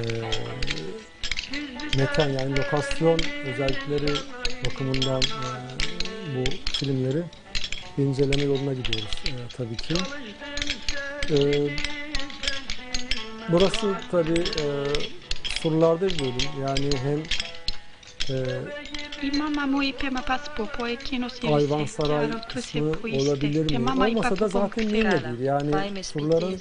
mekan 1.97 2.29
yani 2.29 2.57
lokasyon 2.57 3.19
özellikleri 3.45 4.15
bakımından 4.65 5.21
e, 5.21 5.49
bu 6.35 6.43
filmleri 6.73 7.23
inceleme 7.97 8.43
yoluna 8.43 8.73
gidiyoruz 8.73 9.11
e, 9.25 9.31
tabii 9.57 9.77
ki. 9.77 9.93
E, 11.29 11.37
burası 13.49 13.95
tabii 14.11 14.39
e, 14.39 14.65
surlarda 15.61 16.07
bir 16.09 16.19
bölüm. 16.19 16.61
Yani 16.61 16.89
hem 17.03 17.23
e, 18.29 19.37
Mama 19.37 19.65
mu 19.67 19.83
ipe 19.83 20.09
ma 20.09 20.21
paspopo 20.21 20.87
e 20.87 20.95
kino 20.95 21.29
si 21.29 21.47
Ayvansaray 21.47 22.27
kısmı 22.53 22.91
olabilir 22.91 23.79
mi? 23.79 23.91
Olmasa 23.91 24.39
da 24.39 24.47
zaten 24.47 24.89
de 24.89 24.93
değil. 24.93 25.39
Yani 25.39 26.03
surların 26.03 26.59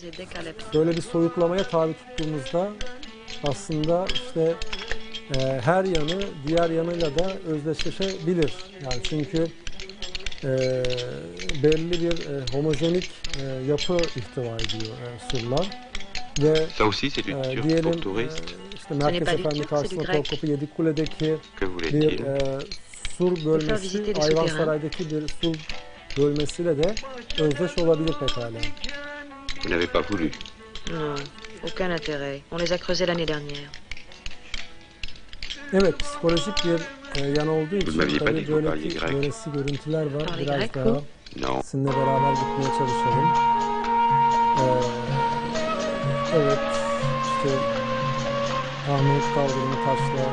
böyle 0.75 0.97
bir 0.97 1.03
soyutlamaya 1.03 1.63
tabi 1.69 1.95
tuttuğumuzda 1.95 2.71
aslında 3.45 4.07
işte 4.15 4.55
e, 5.37 5.61
her 5.65 5.85
yanı 5.85 6.23
diğer 6.47 6.71
yanıyla 6.71 7.19
da 7.19 7.33
özdeşleşebilir. 7.47 8.55
Yani 8.83 9.03
çünkü 9.03 9.47
e, 10.45 10.49
belli 11.63 11.93
bir 11.93 12.13
e, 12.13 12.53
homojenik 12.53 13.11
e, 13.43 13.45
yapı 13.69 13.97
ihtiva 13.97 14.57
ediyor 14.57 14.97
e, 15.03 15.37
surlar 15.37 15.71
ve 16.39 16.55
Ça 16.79 16.85
aussi, 16.85 17.11
c'est 17.11 17.27
du 17.27 17.31
e, 17.31 17.63
diyelim 17.63 18.01
pour 18.01 18.21
e, 18.21 18.29
işte 18.75 18.95
n'est 18.95 19.05
Merkez 19.05 19.29
Efendi 19.29 19.67
karşısında. 19.67 20.13
Topkapı 20.13 20.47
Yedikule'deki 20.47 21.37
bir 21.93 22.25
e, 22.25 22.59
sur 23.19 23.45
bölmesi 23.45 24.15
Ayvansaray'daki 24.21 25.11
bir 25.11 25.29
sur 25.29 25.57
bölmesiyle 26.19 26.83
de 26.83 26.95
özdeş 27.41 27.79
olabilir 27.79 28.15
pekala. 28.21 28.59
Vous 29.65 29.71
n'avez 29.71 29.87
pas 29.87 30.11
voulu. 30.11 30.31
Non, 30.91 31.19
aucun 31.65 31.91
intérêt. 31.91 32.41
On 32.51 32.57
les 32.59 32.73
a 32.73 32.79
creusés 32.79 33.07
l'année 33.07 33.27
dernière. 33.27 33.71
Evet, 35.73 35.95
psikolojik 35.99 36.65
bir 36.65 36.81
e, 37.23 37.27
yan 37.37 37.49
olduğu 37.49 37.77
için 37.77 37.97
m'aviez 37.97 38.19
pas 38.19 38.27
tabii 38.27 38.47
parliez 38.65 38.95
grec. 38.95 39.13
böylesi 39.15 39.53
görüntüler 39.53 40.07
var. 40.15 40.27
Parlez 40.27 40.47
Biraz 40.47 40.75
daha? 40.75 41.01
Non. 41.37 41.61
sizinle 41.63 41.91
beraber 41.91 42.33
gitmeye 42.33 42.71
çalışalım. 42.79 43.29
Ee, 44.59 44.65
evet, 46.37 46.59
işte 47.23 47.59
Ahmet 48.93 49.25
kaldırımı 49.35 49.75
taşla 49.85 50.25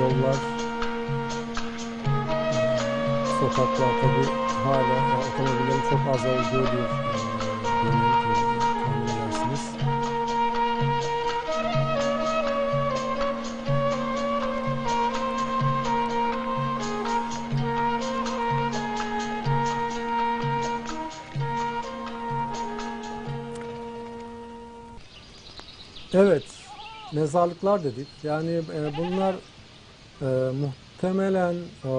yollar, 0.00 0.36
sokaklar 3.40 3.92
tabii 4.00 4.28
hala 4.64 4.94
yani 4.98 5.24
otomobillerin 5.28 5.82
çok 5.90 6.14
az 6.14 6.24
olduğu 6.24 6.64
bir 6.64 6.86
Evet, 26.14 26.44
mezarlıklar 27.12 27.84
dedik. 27.84 28.08
Yani 28.22 28.50
e, 28.50 28.96
bunlar 28.96 29.34
e, 30.22 30.52
muhtemelen 30.52 31.54
e, 31.84 31.92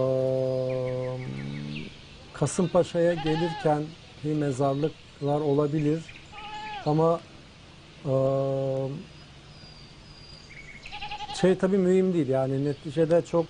Kasımpaşa'ya 2.33 3.13
gelirken 3.13 3.83
bir 4.23 4.33
mezarlıklar 4.33 5.41
olabilir. 5.41 6.03
Ama 6.85 7.19
e, 8.05 8.13
şey 11.41 11.57
tabii 11.57 11.77
mühim 11.77 12.13
değil. 12.13 12.27
Yani 12.27 12.65
neticede 12.65 13.21
çok 13.25 13.45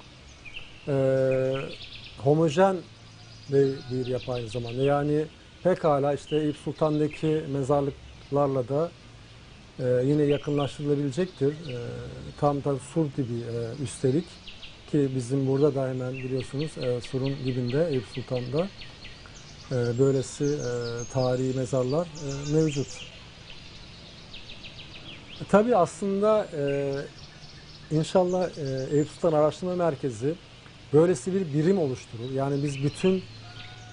e, 0.87 1.53
homojen 2.23 2.77
bir, 3.49 3.75
bir 3.91 4.05
yapı 4.05 4.33
aynı 4.33 4.47
zamanda. 4.47 4.83
Yani 4.83 5.25
pekala 5.63 6.13
işte 6.13 6.35
Eyüp 6.35 6.57
Sultan'daki 6.57 7.43
mezarlıklarla 7.51 8.67
da 8.67 8.91
ee, 9.79 10.03
yine 10.05 10.23
yakınlaştırılabilecektir. 10.23 11.47
Ee, 11.47 11.77
tam 12.39 12.63
da 12.63 12.75
sur 12.93 13.05
dibi 13.17 13.33
e, 13.33 13.83
üstelik 13.83 14.25
ki 14.91 15.09
bizim 15.15 15.47
burada 15.47 15.75
da 15.75 15.89
hemen 15.89 16.13
biliyorsunuz 16.13 16.77
e, 16.77 17.01
surun 17.01 17.35
dibinde 17.45 17.87
Eyüp 17.89 18.05
Sultan'da 18.15 18.67
e, 19.71 19.99
böylesi 19.99 20.43
e, 20.43 20.71
tarihi 21.13 21.57
mezarlar 21.57 22.07
e, 22.07 22.53
mevcut. 22.53 22.87
E, 25.41 25.43
tabii 25.49 25.75
aslında 25.75 26.47
e, 26.57 26.93
inşallah 27.91 28.49
e, 28.57 28.95
Eyüp 28.95 29.07
Sultan 29.09 29.33
Araştırma 29.33 29.75
Merkezi 29.75 30.33
böylesi 30.93 31.33
bir 31.33 31.53
birim 31.53 31.79
oluşturur. 31.79 32.31
Yani 32.31 32.63
biz 32.63 32.83
bütün 32.83 33.23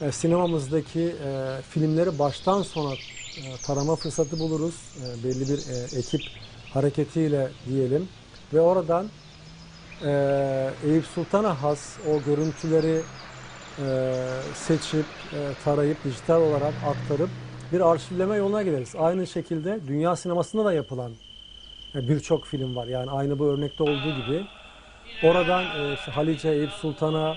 e, 0.01 0.13
sinemamızdaki 0.13 1.01
e, 1.01 1.61
filmleri 1.71 2.19
baştan 2.19 2.63
sona 2.63 2.95
e, 2.95 3.16
tarama 3.63 3.97
fırsatı 3.97 4.39
buluruz. 4.39 4.75
E, 4.75 5.25
belli 5.25 5.49
bir 5.49 5.59
e, 5.59 5.99
ekip 5.99 6.23
hareketiyle 6.75 7.51
diyelim. 7.69 8.09
Ve 8.55 8.61
oradan 8.61 9.09
e, 10.05 10.71
Eyüp 10.85 11.07
Sultan'a 11.07 11.63
has 11.63 11.97
o 12.11 12.23
görüntüleri 12.23 13.03
e, 13.79 14.15
seçip, 14.55 15.07
e, 15.33 15.39
tarayıp, 15.65 16.05
dijital 16.05 16.43
olarak 16.43 16.75
aktarıp 16.87 17.31
bir 17.73 17.81
arşivleme 17.81 18.37
yoluna 18.37 18.63
gideriz. 18.63 18.95
Aynı 18.99 19.27
şekilde 19.27 19.81
dünya 19.89 20.17
sinemasında 20.17 20.65
da 20.65 20.73
yapılan 20.73 21.13
e, 21.95 22.09
birçok 22.09 22.47
film 22.47 22.77
var. 22.77 22.87
Yani 22.87 23.11
aynı 23.11 23.39
bu 23.39 23.47
örnekte 23.47 23.83
olduğu 23.83 24.23
gibi. 24.23 24.47
Oradan 25.23 25.65
e, 25.65 25.95
işte 25.95 26.13
Halice, 26.13 26.49
Eyüp 26.49 26.71
Sultan'a 26.71 27.37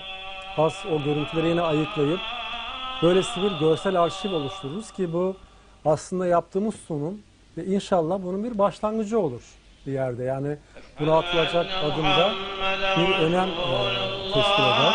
has 0.56 0.86
o 0.86 1.02
görüntüleri 1.04 1.48
yine 1.48 1.60
ayıklayıp 1.60 2.20
böylesi 3.02 3.42
bir 3.42 3.50
görsel 3.50 4.02
arşiv 4.02 4.32
oluştururuz 4.32 4.90
ki 4.90 5.12
bu 5.12 5.36
aslında 5.84 6.26
yaptığımız 6.26 6.74
sunum 6.74 7.18
ve 7.56 7.64
inşallah 7.64 8.22
bunun 8.22 8.44
bir 8.44 8.58
başlangıcı 8.58 9.20
olur 9.20 9.42
bir 9.86 9.92
yerde. 9.92 10.24
Yani 10.24 10.56
buna 11.00 11.18
atılacak 11.18 11.66
adımda 11.84 12.32
bir 12.96 13.14
önem 13.14 13.48
e, 13.48 14.32
teşkil 14.34 14.62
eder. 14.62 14.94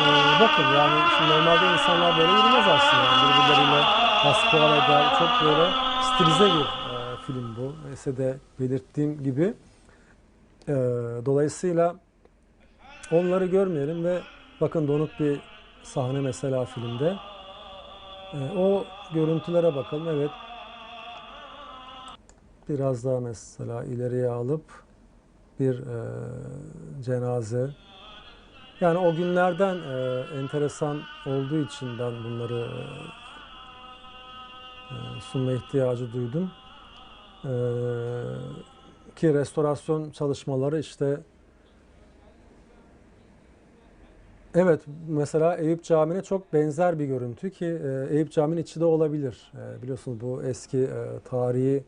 E, 0.00 0.06
bakın 0.40 0.62
yani 0.62 1.00
şimdi 1.18 1.30
normalde 1.30 1.72
insanlar 1.72 2.18
böyle 2.18 2.32
yürümez 2.32 2.68
aslında. 2.68 3.04
Yani 3.04 3.32
birbirleriyle 3.32 3.82
hasbihal 4.24 4.76
eder. 4.78 5.18
Çok 5.18 5.46
böyle 5.48 5.70
stilize 6.02 6.44
bir 6.44 6.64
e, 6.64 7.16
film 7.26 7.56
bu. 7.56 7.72
Ese 7.92 8.16
de 8.16 8.36
belirttiğim 8.60 9.22
gibi. 9.22 9.54
E, 10.68 10.74
dolayısıyla 11.26 11.94
onları 13.12 13.46
görmeyelim 13.46 14.04
ve 14.04 14.20
bakın 14.60 14.88
donuk 14.88 15.10
bir 15.20 15.40
sahne 15.82 16.20
mesela 16.20 16.64
filmde. 16.64 17.16
E, 18.34 18.58
o 18.58 18.84
görüntülere 19.14 19.74
bakalım. 19.74 20.08
Evet. 20.08 20.30
Biraz 22.68 23.04
daha 23.04 23.20
mesela 23.20 23.84
ileriye 23.84 24.28
alıp 24.28 24.64
bir 25.60 25.78
e, 25.78 26.00
cenaze 27.02 27.70
Yani 28.80 28.98
o 28.98 29.14
günlerden 29.14 29.76
e, 29.76 30.24
enteresan 30.38 31.00
olduğu 31.26 31.58
için 31.58 31.98
ben 31.98 32.24
bunları 32.24 32.54
e, 32.54 32.84
e, 34.94 35.20
sunma 35.20 35.52
ihtiyacı 35.52 36.12
duydum. 36.12 36.50
E, 37.44 37.52
ki 39.16 39.34
restorasyon 39.34 40.10
çalışmaları 40.10 40.78
işte 40.78 41.20
Evet, 44.56 44.80
mesela 45.08 45.56
Eyüp 45.56 45.84
Camii'ne 45.84 46.22
çok 46.22 46.52
benzer 46.52 46.98
bir 46.98 47.04
görüntü 47.04 47.50
ki 47.50 47.66
e, 47.66 48.06
Eyüp 48.10 48.32
Camii'nin 48.32 48.62
içi 48.62 48.80
de 48.80 48.84
olabilir. 48.84 49.52
E, 49.54 49.82
biliyorsunuz 49.82 50.20
bu 50.20 50.42
eski 50.42 50.78
e, 50.78 51.18
tarihi 51.24 51.84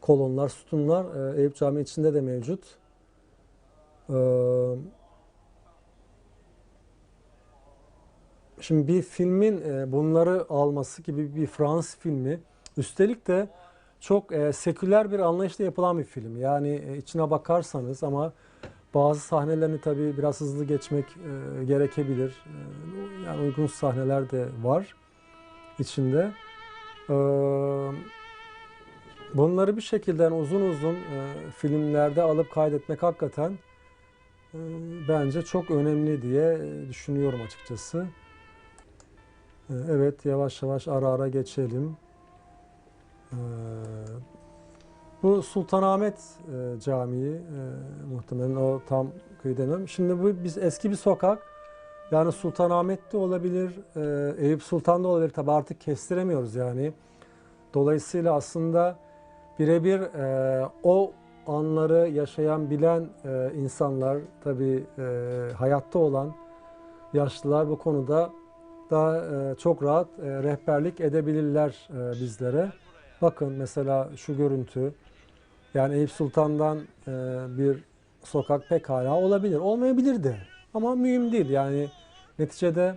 kolonlar, 0.00 0.48
sütunlar 0.48 1.34
Eyüp 1.36 1.56
Camii 1.56 1.82
içinde 1.82 2.14
de 2.14 2.20
mevcut. 2.20 2.78
Şimdi 8.60 8.88
bir 8.88 9.02
filmin 9.02 9.62
bunları 9.92 10.46
alması 10.48 11.02
gibi 11.02 11.36
bir 11.36 11.46
Fransız 11.46 11.96
filmi, 11.96 12.40
üstelik 12.76 13.26
de 13.26 13.48
çok 14.00 14.32
seküler 14.52 15.12
bir 15.12 15.18
anlayışla 15.18 15.64
yapılan 15.64 15.98
bir 15.98 16.04
film. 16.04 16.36
Yani 16.36 16.96
içine 16.98 17.30
bakarsanız 17.30 18.02
ama 18.04 18.32
bazı 18.94 19.20
sahnelerini 19.20 19.80
tabii 19.80 20.16
biraz 20.18 20.40
hızlı 20.40 20.64
geçmek 20.64 21.04
e, 21.04 21.64
gerekebilir. 21.64 22.30
E, 22.30 22.54
yani 23.26 23.42
uygun 23.42 23.66
sahneler 23.66 24.30
de 24.30 24.48
var 24.62 24.94
içinde. 25.78 26.32
E, 27.10 27.14
bunları 29.34 29.76
bir 29.76 29.82
şekilde 29.82 30.22
yani 30.22 30.34
uzun 30.34 30.60
uzun 30.60 30.94
e, 30.94 31.50
filmlerde 31.56 32.22
alıp 32.22 32.52
kaydetmek 32.52 33.02
hakikaten 33.02 33.58
e, 34.54 34.58
bence 35.08 35.42
çok 35.42 35.70
önemli 35.70 36.22
diye 36.22 36.58
düşünüyorum 36.88 37.40
açıkçası. 37.46 38.06
E, 39.70 39.74
evet 39.90 40.24
yavaş 40.24 40.62
yavaş 40.62 40.88
ara 40.88 41.08
ara 41.08 41.28
geçelim. 41.28 41.96
E, 43.32 43.38
bu 45.22 45.42
Sultanahmet 45.42 46.14
e, 46.14 46.80
Camii 46.80 47.34
e, 47.34 47.40
muhtemelen 48.14 48.56
o 48.56 48.80
tam 48.88 49.08
kıyıda 49.42 49.86
Şimdi 49.86 50.22
bu 50.22 50.44
biz 50.44 50.58
eski 50.58 50.90
bir 50.90 50.96
sokak. 50.96 51.42
Yani 52.10 52.32
Sultanahmet'te 52.32 53.16
olabilir, 53.16 53.80
e, 53.96 54.34
Eyüp 54.46 54.62
Sultan'da 54.62 55.08
olabilir. 55.08 55.30
Tabi 55.30 55.52
artık 55.52 55.80
kestiremiyoruz 55.80 56.54
yani. 56.54 56.92
Dolayısıyla 57.74 58.34
aslında 58.34 58.96
birebir 59.58 60.00
e, 60.00 60.68
o 60.82 61.12
anları 61.46 62.08
yaşayan, 62.08 62.70
bilen 62.70 63.08
e, 63.24 63.50
insanlar, 63.56 64.18
tabi 64.44 64.84
e, 64.98 65.04
hayatta 65.56 65.98
olan 65.98 66.34
yaşlılar 67.12 67.68
bu 67.68 67.78
konuda 67.78 68.30
da 68.90 69.24
e, 69.26 69.54
çok 69.54 69.82
rahat 69.82 70.08
e, 70.18 70.42
rehberlik 70.42 71.00
edebilirler 71.00 71.88
e, 71.90 72.20
bizlere. 72.20 72.72
Bakın 73.22 73.52
mesela 73.52 74.08
şu 74.16 74.36
görüntü. 74.36 74.94
Yani 75.74 75.94
Eyüp 75.94 76.10
Sultan'dan 76.10 76.78
e, 76.78 77.12
bir 77.58 77.78
sokak 78.24 78.68
pekala 78.68 79.14
olabilir. 79.14 79.58
Olmayabilir 79.58 80.24
de. 80.24 80.36
Ama 80.74 80.94
mühim 80.94 81.32
değil. 81.32 81.50
Yani 81.50 81.88
neticede 82.38 82.94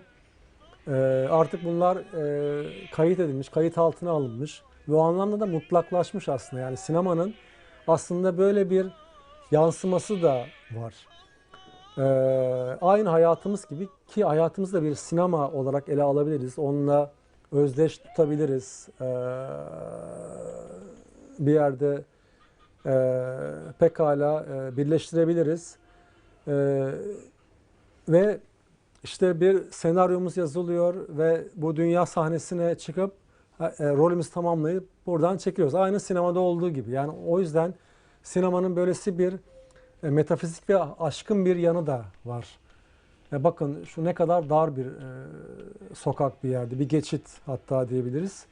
e, 0.86 0.92
artık 1.30 1.64
bunlar 1.64 1.96
e, 1.96 2.64
kayıt 2.92 3.20
edilmiş, 3.20 3.48
kayıt 3.48 3.78
altına 3.78 4.10
alınmış. 4.10 4.62
Ve 4.88 4.94
o 4.94 5.00
anlamda 5.00 5.40
da 5.40 5.46
mutlaklaşmış 5.46 6.28
aslında. 6.28 6.62
Yani 6.62 6.76
sinemanın 6.76 7.34
aslında 7.88 8.38
böyle 8.38 8.70
bir 8.70 8.86
yansıması 9.50 10.22
da 10.22 10.44
var. 10.72 10.94
E, 11.98 12.02
aynı 12.80 13.08
hayatımız 13.08 13.68
gibi 13.68 13.88
ki 14.08 14.24
hayatımızı 14.24 14.72
da 14.72 14.82
bir 14.82 14.94
sinema 14.94 15.50
olarak 15.50 15.88
ele 15.88 16.02
alabiliriz. 16.02 16.58
Onunla 16.58 17.10
özdeş 17.52 17.98
tutabiliriz. 17.98 18.88
E, 19.00 19.06
bir 21.38 21.52
yerde 21.52 22.04
e, 22.86 23.36
pekala 23.78 24.46
e, 24.54 24.76
birleştirebiliriz. 24.76 25.76
E, 26.48 26.52
ve 28.08 28.40
işte 29.04 29.40
bir 29.40 29.70
senaryomuz 29.70 30.36
yazılıyor 30.36 30.94
ve 31.08 31.44
bu 31.54 31.76
dünya 31.76 32.06
sahnesine 32.06 32.74
çıkıp 32.74 33.12
e, 33.60 33.66
rolümüzü 33.78 34.30
tamamlayıp 34.30 34.88
buradan 35.06 35.36
çekiliyoruz. 35.36 35.74
Aynı 35.74 36.00
sinemada 36.00 36.40
olduğu 36.40 36.70
gibi. 36.70 36.90
Yani 36.90 37.12
o 37.26 37.40
yüzden 37.40 37.74
sinemanın 38.22 38.76
böylesi 38.76 39.18
bir 39.18 39.34
e, 40.02 40.10
metafizik 40.10 40.68
ve 40.68 40.82
aşkın 40.82 41.44
bir 41.44 41.56
yanı 41.56 41.86
da 41.86 42.04
var. 42.24 42.58
E, 43.32 43.44
bakın 43.44 43.84
şu 43.84 44.04
ne 44.04 44.14
kadar 44.14 44.50
dar 44.50 44.76
bir 44.76 44.86
e, 44.86 45.26
sokak 45.94 46.44
bir 46.44 46.48
yerde, 46.48 46.78
bir 46.78 46.88
geçit 46.88 47.40
hatta 47.46 47.88
diyebiliriz. 47.88 48.46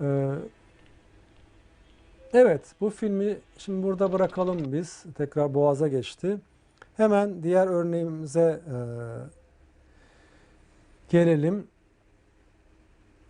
E, 0.00 0.30
Evet, 2.32 2.74
bu 2.80 2.90
filmi 2.90 3.38
şimdi 3.58 3.86
burada 3.86 4.12
bırakalım 4.12 4.72
biz. 4.72 5.04
Tekrar 5.14 5.54
Boğaz'a 5.54 5.88
geçti. 5.88 6.38
Hemen 6.96 7.42
diğer 7.42 7.66
örneğimize 7.66 8.60
e, 8.66 8.76
gelelim. 11.08 11.66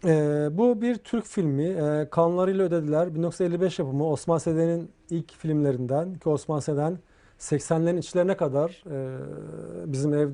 E, 0.05 0.11
bu 0.53 0.83
bir 0.83 0.95
Türk 0.95 1.25
filmi. 1.25 1.65
E, 1.65 2.09
kanlarıyla 2.11 2.65
ödediler. 2.65 3.15
1955 3.15 3.79
yapımı 3.79 4.09
Osman 4.09 4.39
Seden'in 4.39 4.91
ilk 5.11 5.33
filmlerinden 5.33 6.15
ki 6.15 6.29
Osman 6.29 6.61
Seden 6.61 6.99
80'lerin 7.39 7.99
içlerine 7.99 8.37
kadar 8.37 8.85
e, 8.91 9.93
bizim 9.93 10.15
ev 10.15 10.29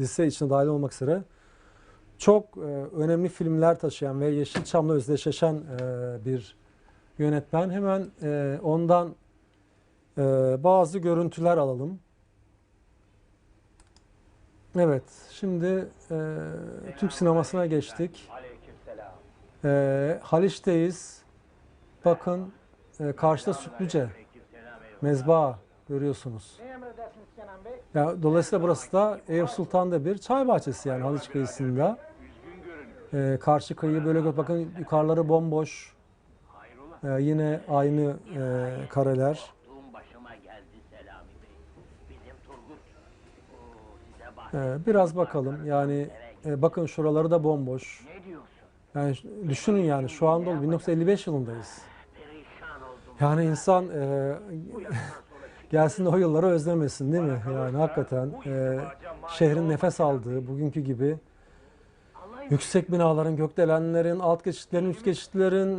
lise 0.00 0.26
içine 0.26 0.50
dahil 0.50 0.66
olmak 0.66 0.92
üzere 0.92 1.22
çok 2.18 2.44
e, 2.56 2.60
önemli 2.96 3.28
filmler 3.28 3.78
taşıyan 3.78 4.20
ve 4.20 4.30
Yeşilçam'la 4.30 4.92
özdeşleşen 4.92 5.54
e, 5.54 6.24
bir 6.24 6.61
yönetmen. 7.18 7.70
Hemen 7.70 8.06
e, 8.22 8.58
ondan 8.62 9.14
e, 10.18 10.22
bazı 10.64 10.98
görüntüler 10.98 11.56
alalım. 11.56 12.00
Evet, 14.78 15.04
şimdi 15.30 15.88
e, 16.10 16.36
Türk 16.98 17.12
sinemasına 17.12 17.66
geçtik. 17.66 18.28
E, 19.64 20.18
Haliç'teyiz. 20.22 21.22
Bakın 22.04 22.52
e, 23.00 23.12
karşıda 23.12 23.54
Sütlüce, 23.54 24.08
Mezba 25.02 25.58
görüyorsunuz. 25.88 26.60
Ya, 27.94 28.22
dolayısıyla 28.22 28.62
burası 28.62 28.92
da 28.92 29.20
Eyüp 29.28 29.50
Sultan'da 29.50 30.04
bir 30.04 30.18
çay 30.18 30.48
bahçesi 30.48 30.88
yani 30.88 31.02
Haliç 31.02 31.28
kıyısında. 31.28 31.98
E, 33.12 33.38
karşı 33.40 33.76
kıyı 33.76 34.04
böyle 34.04 34.36
bakın 34.36 34.72
yukarıları 34.78 35.28
bomboş. 35.28 35.96
Ee, 37.04 37.22
yine 37.22 37.60
aynı 37.68 38.16
e, 38.36 38.70
kareler. 38.88 39.50
Ee, 44.54 44.76
biraz 44.86 45.16
bakalım. 45.16 45.66
Yani 45.66 46.08
e, 46.46 46.62
bakın 46.62 46.86
şuraları 46.86 47.30
da 47.30 47.44
bomboş. 47.44 48.06
Yani 48.94 49.16
düşünün 49.48 49.82
yani 49.82 50.08
şu 50.08 50.28
anda 50.28 50.62
1955 50.62 51.26
yılındayız. 51.26 51.78
Yani 53.20 53.44
insan 53.44 53.88
e, 53.88 54.32
gelsin 55.70 56.04
de 56.04 56.08
o 56.08 56.16
yılları 56.16 56.46
özlemesin 56.46 57.12
değil 57.12 57.24
mi? 57.24 57.42
Yani 57.54 57.76
hakikaten 57.76 58.30
e, 58.46 58.78
şehrin 59.28 59.68
nefes 59.68 60.00
aldığı 60.00 60.46
bugünkü 60.48 60.80
gibi 60.80 61.18
yüksek 62.52 62.92
binaların, 62.92 63.36
gökdelenlerin, 63.36 64.18
alt 64.18 64.44
geçitlerin, 64.44 64.90
üst 64.90 65.04
geçitlerin 65.04 65.78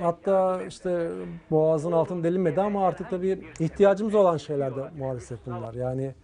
hatta 0.00 0.62
işte 0.62 1.10
boğazın 1.50 1.92
altın 1.92 2.24
delinmedi 2.24 2.60
ama 2.60 2.86
artık 2.86 3.10
tabii 3.10 3.46
ihtiyacımız 3.60 4.14
olan 4.14 4.36
şeyler 4.36 4.76
de 4.76 4.90
maalesef 4.98 5.46
bunlar. 5.46 5.74
Yani 5.74 6.14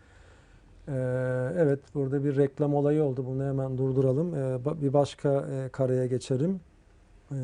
e, 0.88 0.92
evet 1.56 1.80
burada 1.94 2.24
bir 2.24 2.36
reklam 2.36 2.74
olayı 2.74 3.02
oldu. 3.02 3.26
Bunu 3.26 3.44
hemen 3.44 3.78
durduralım. 3.78 4.34
E, 4.34 4.64
bir 4.82 4.92
başka 4.92 5.28
e, 5.28 5.68
kareye 5.68 6.06
geçelim. 6.06 6.60
E, 7.30 7.36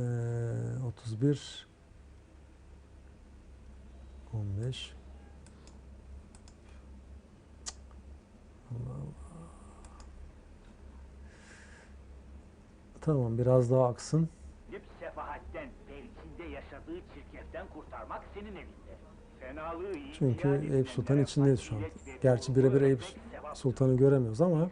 31 0.89 1.69
15 4.33 4.93
Allah 8.71 8.95
Allah. 8.95 9.18
Tamam 13.01 13.39
biraz 13.39 13.71
daha 13.71 13.89
aksın. 13.89 14.29
Dip 14.73 14.83
sefahatten 15.01 15.69
ve 15.91 15.99
içinde 15.99 16.49
yaşadığı 16.55 17.01
çirkeften 17.15 17.67
kurtarmak 17.75 18.23
senin 18.35 18.47
elinde. 18.57 18.69
Fenalığı 19.41 19.93
iyi 19.97 20.13
Çünkü 20.19 20.49
Eyüp 20.73 20.89
Sultan 20.89 21.23
içindeyiz 21.23 21.61
şu 21.61 21.75
an. 21.77 21.83
Gerçi 22.23 22.57
birebir 22.57 22.81
Eyüp. 22.81 23.05
Sultan'ı 23.55 23.97
göremiyoruz 23.97 24.41
ama 24.41 24.71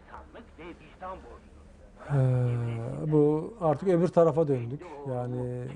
eee, 2.10 2.16
bu 3.12 3.54
artık 3.60 3.88
öbür 3.88 4.08
tarafa 4.08 4.48
döndük. 4.48 4.80
Yani? 5.08 5.68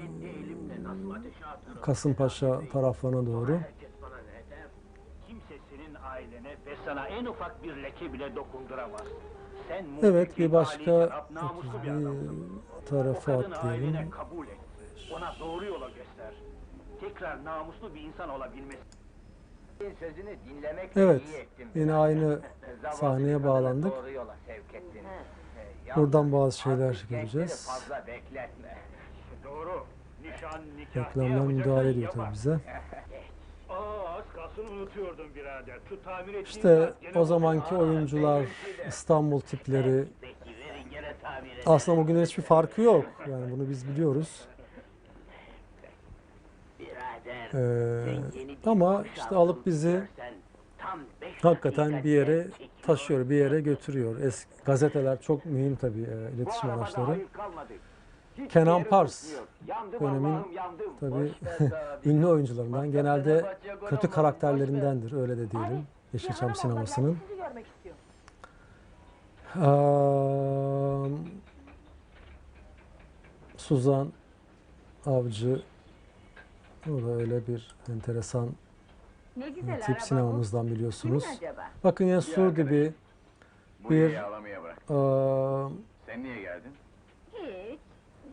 Kasımpaşa 1.83 2.61
taraflarına 2.73 3.27
doğru. 3.27 3.61
Kimse 5.29 5.55
senin 5.71 5.95
ailene 5.95 6.51
ve 6.67 6.77
sana 6.85 7.09
en 7.09 7.25
ufak 7.25 7.63
bir 7.63 7.77
leke 7.83 8.13
bile 8.13 8.37
dokunduramaz. 8.37 9.07
Evet 10.03 10.39
bir 10.39 10.53
başka 10.53 11.25
tarafa 12.89 13.33
atlayalım. 13.39 14.13
Ona 15.13 15.35
doğru 15.41 15.65
yola 15.65 15.89
göster. 15.89 16.35
Tekrar 17.01 17.45
namuslu 17.45 17.95
bir 17.95 18.01
insan 18.01 18.29
olabilmesi. 18.31 18.81
Sözünü 20.01 20.37
dinlemek 20.49 20.91
Evet, 20.97 21.23
yine 21.75 21.95
aynı 21.95 22.41
sahneye 22.93 23.45
bağlandık. 23.45 23.93
Doğru 23.97 24.11
yola 24.11 24.37
sevk 24.47 24.75
ettin. 24.75 25.05
Ee, 25.89 25.97
Buradan 25.97 26.33
bazı 26.33 26.59
şeyler 26.59 27.05
göreceğiz. 27.11 27.67
fazla 27.69 28.07
bekletme. 28.07 28.79
Doğru. 29.45 29.85
Nişan, 30.23 30.61
nikah 30.77 31.17
ne 31.17 31.25
Reklamlar 31.25 31.53
müdahale 31.53 31.91
ediyor 31.91 32.05
yap. 32.05 32.15
tabii 32.15 32.33
bize. 32.33 32.61
Aa 33.71 34.17
az 34.19 34.25
kalsın 34.35 34.73
unutuyordum 34.77 35.35
birader. 35.35 35.79
Şu 35.89 36.03
tamir 36.03 36.29
ettiğin 36.29 36.45
İşte 36.45 36.77
saat 36.77 37.01
gene 37.03 37.19
o 37.19 37.25
zamanki 37.25 37.75
oyuncular, 37.75 38.45
İstanbul 38.89 39.41
tipleri 39.41 40.05
gene 40.91 41.15
tamir 41.23 41.51
aslında 41.67 41.99
bugün 41.99 42.23
hiçbir 42.23 42.43
farkı 42.43 42.83
yok. 42.83 43.05
Yani 43.31 43.53
bunu 43.53 43.71
biz 43.71 43.89
biliyoruz. 43.89 44.41
Birader. 46.79 47.55
Ee, 48.07 48.21
ama 48.67 49.05
işte 49.17 49.35
alıp 49.35 49.67
bizi 49.67 49.89
görsen, 49.91 50.35
tam 50.79 51.01
beş 51.21 51.45
hakikaten 51.45 51.87
dakika 51.93 52.05
bir 52.05 52.11
yere 52.11 52.47
taşıyor, 52.83 53.31
bir 53.31 53.37
yere 53.37 53.61
götürüyor. 53.61 54.21
Eski 54.21 54.51
gazeteler 54.65 55.21
çok 55.23 55.45
mühim 55.47 55.77
tabii 55.77 56.03
e, 56.03 56.33
Bu 56.33 56.37
iletişim 56.37 56.71
arabada 56.71 56.85
araçları. 56.85 57.07
hayır 57.07 57.27
kalmadı. 57.33 57.73
Kenan 58.49 58.85
Pars 58.85 59.33
dönemin 60.01 60.37
tabii 61.01 61.33
ünlü 62.05 62.27
oyuncularından, 62.27 62.93
genelde 62.93 63.57
kötü 63.89 64.11
karakterlerindendir 64.11 65.13
öyle 65.13 65.39
de 65.39 65.51
diyelim. 65.51 65.87
Yeşilçam 66.13 66.55
sinemasının. 66.55 67.19
Suzan 73.57 74.13
Avcı 75.07 75.63
o 76.91 77.03
da 77.03 77.11
öyle 77.11 77.47
bir 77.47 77.75
enteresan 77.93 78.49
Ne 79.37 79.51
güzel 79.51 79.81
tip 79.81 79.89
araba 79.91 80.01
sinemamızdan 80.01 80.67
bu. 80.67 80.71
biliyorsunuz. 80.71 81.25
Bakın 81.85 82.05
yine 82.05 82.21
Sur 82.21 82.55
gibi 82.57 82.93
Bir- 83.91 84.15
Sen 86.07 86.23
niye 86.25 86.41
geldin? 86.41 86.73
Hiç. 87.33 87.81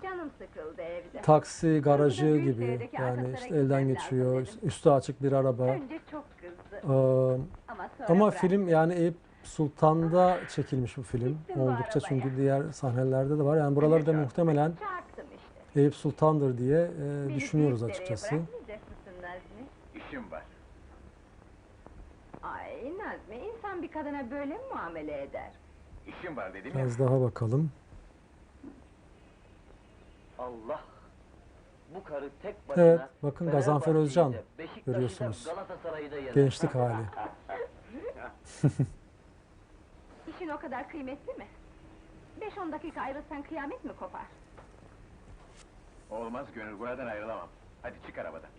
Canım 0.04 0.30
sıkıldı 0.40 0.82
evde. 0.82 1.22
taksi 1.22 1.82
garajı 1.84 2.38
gibi 2.38 2.90
yani 3.00 3.34
işte 3.36 3.56
elden 3.56 3.88
geçiyor. 3.88 4.48
Üstü 4.64 4.90
açık 4.90 5.24
bir 5.24 5.32
araba. 5.32 5.64
Önce 5.64 6.00
çok 6.12 6.24
kızdı 6.42 6.82
Am, 6.84 7.42
ama 7.68 7.90
sonra 7.98 8.10
Ama 8.10 8.32
film 8.32 8.68
yani 8.68 8.94
Eyüp 8.94 9.16
Sultan'da 9.44 10.38
çekilmiş 10.56 10.98
bu 10.98 11.04
film. 11.04 11.38
Gittim 11.38 11.56
bu 11.58 11.62
Oldukça 11.62 12.00
arabaya. 12.00 12.00
çünkü 12.10 12.38
diğer 12.38 12.72
sahnelerde 12.72 13.40
de 13.40 13.44
var. 13.44 13.58
Yani 13.58 13.76
buraları 13.76 14.06
da 14.06 14.14
muhtemelen 14.14 14.72
işte. 15.68 15.82
Eyüp 15.82 15.96
Sultan'dır 15.96 16.58
diye 16.58 16.80
e, 16.82 17.36
düşünüyoruz 17.36 17.84
açıkçası. 17.84 18.36
İşim 19.96 20.32
var. 20.32 20.44
Ay 22.44 22.94
Nazmi 22.98 23.46
insan 23.56 23.82
bir 23.82 23.92
kadına 23.92 24.32
böyle 24.32 24.54
mi 24.54 24.60
muamele 24.74 25.22
eder? 25.24 25.52
İşim 26.08 26.38
var 26.38 26.54
dedim 26.54 26.72
ya. 26.72 26.78
Biraz 26.78 27.00
daha 27.00 27.22
bakalım. 27.22 27.72
Allah. 30.40 30.80
Bu 31.96 32.04
karı 32.04 32.30
tek 32.42 32.70
başına 32.70 32.84
Evet, 32.84 33.02
bakın 33.24 33.52
Gazanfer 33.52 33.96
Özcan 33.96 34.36
görüyorsunuz. 34.86 35.48
Gençlik 36.34 36.76
hali. 36.76 37.04
İşin 40.36 40.50
o 40.50 40.60
kadar 40.60 40.90
kıymetli 40.90 41.34
mi? 41.34 41.48
5-10 42.42 42.72
dakika 42.72 43.02
ayrılsan 43.02 43.44
kıyamet 43.44 43.84
mi 43.86 43.92
kopar? 44.00 44.26
Olmaz 46.10 46.48
gönül 46.56 46.80
buradan 46.80 47.08
ayrılamam. 47.08 47.48
Hadi 47.82 47.96
çık 48.08 48.18
arabadan. 48.18 48.50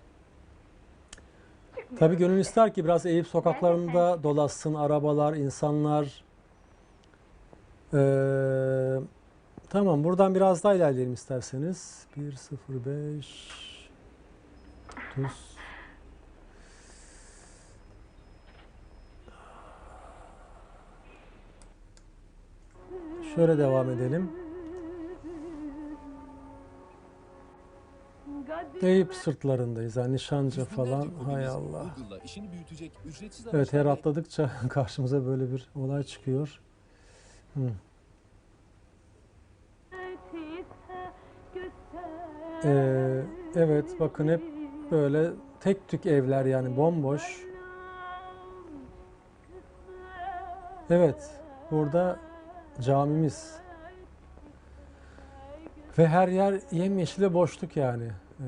Tabii 1.99 2.17
gönül 2.17 2.38
ister 2.38 2.75
ki 2.75 2.85
biraz 2.85 3.07
Eyüp 3.07 3.27
sokaklarında 3.27 4.23
dolaşsın 4.23 4.75
arabalar, 4.75 5.35
insanlar. 5.35 6.25
Ee, 7.95 7.99
tamam 9.71 10.05
buradan 10.05 10.35
biraz 10.35 10.65
daha 10.65 10.75
ilerleyelim 10.75 11.13
isterseniz. 11.13 12.07
105 12.17 13.49
30 15.19 15.59
Şöyle 23.35 23.59
devam 23.59 23.91
edelim. 23.91 24.31
Eyüp 28.83 29.15
sırtlarındayız. 29.15 29.97
Yani 29.97 30.15
nişancı 30.15 30.65
falan. 30.65 31.09
Hay 31.25 31.47
Allah. 31.47 31.87
Evet 33.53 33.73
her 33.73 33.87
atladıkça 33.87 34.51
karşımıza 34.69 35.27
böyle 35.27 35.53
bir 35.53 35.69
olay 35.75 36.03
çıkıyor. 36.03 36.61
Hı. 37.55 37.61
Ee, 42.64 43.23
evet 43.57 44.01
bakın 44.01 44.29
hep 44.29 44.42
böyle 44.90 45.31
tek 45.61 45.88
tük 45.88 46.07
evler 46.07 46.44
yani 46.44 46.77
bomboş. 46.77 47.42
Evet 50.90 51.31
burada 51.71 52.18
camimiz. 52.81 53.57
Ve 55.99 56.09
her 56.09 56.29
yer 56.29 56.61
yemyeşile 56.73 57.35
boşluk 57.35 57.77
yani. 57.77 58.05
Ee, 58.05 58.44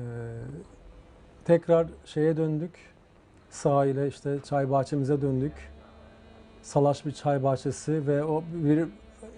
tekrar 1.45 1.87
şeye 2.05 2.37
döndük. 2.37 2.71
Sahile 3.49 4.07
işte 4.07 4.39
çay 4.43 4.71
bahçemize 4.71 5.21
döndük. 5.21 5.53
Salaş 6.61 7.05
bir 7.05 7.11
çay 7.11 7.43
bahçesi 7.43 8.07
ve 8.07 8.23
o 8.23 8.43
bir 8.53 8.87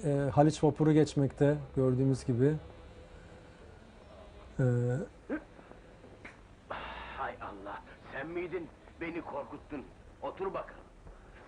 e, 0.04 0.30
Haliç 0.30 0.64
vapuru 0.64 0.92
geçmekte 0.92 1.56
gördüğümüz 1.76 2.26
gibi. 2.26 2.54
Ee, 4.60 4.64
Hay 7.18 7.34
Allah. 7.42 7.82
Sen 8.14 8.28
miydin? 8.28 8.68
Beni 9.02 9.22
korkuttun. 9.22 9.86
Otur 10.22 10.46
bakalım. 10.54 10.84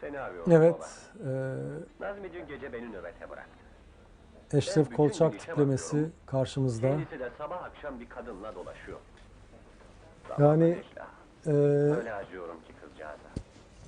Seni 0.02 0.20
arıyorum 0.20 0.52
evet, 0.52 0.76
baba. 0.80 1.30
e, 1.30 1.34
Nazmi 2.00 2.34
dün 2.34 2.48
gece 2.48 2.74
beni 2.74 2.92
nöbete 2.92 3.30
bıraktı. 3.30 3.50
Eşref 4.54 4.96
Kolçak 4.96 5.40
tiplemesi 5.40 5.88
bakıyorum. 5.88 6.14
karşımızda. 6.26 6.88
Kendisi 6.88 7.20
de 7.20 7.30
sabah 7.38 7.64
akşam 7.64 8.00
bir 8.00 8.10
kadınla 8.10 8.56
dolaşıyor. 8.56 9.00
Yani 10.40 10.72
Necla, 10.72 11.08
e, 11.48 11.52
Öyle 11.98 12.14
acıyorum 12.14 12.58
ki 12.62 12.74
kızcağıza. 12.82 13.24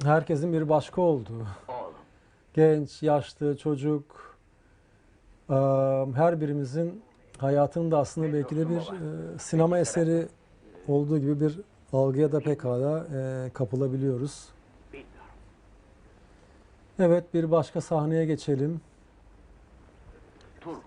herkesin 0.03 0.53
bir 0.53 0.69
başka 0.69 1.01
olduğu. 1.01 1.47
Oğlum. 1.67 1.93
Genç, 2.53 3.03
yaşlı, 3.03 3.57
çocuk, 3.57 4.37
e, 5.49 5.53
her 6.15 6.41
birimizin 6.41 7.03
hayatında 7.37 7.97
aslında 7.97 8.33
belki 8.33 8.55
de 8.55 8.69
bir 8.69 8.75
e, 8.75 9.39
sinema 9.39 9.79
eseri 9.79 10.27
olduğu 10.87 11.19
gibi 11.19 11.39
bir 11.41 11.59
algıya 11.93 12.31
da 12.31 12.39
pekala 12.39 13.07
e, 13.15 13.49
kapılabiliyoruz. 13.53 14.49
Evet 16.99 17.33
bir 17.33 17.51
başka 17.51 17.81
sahneye 17.81 18.25
geçelim. 18.25 18.81
Turgut. 20.61 20.83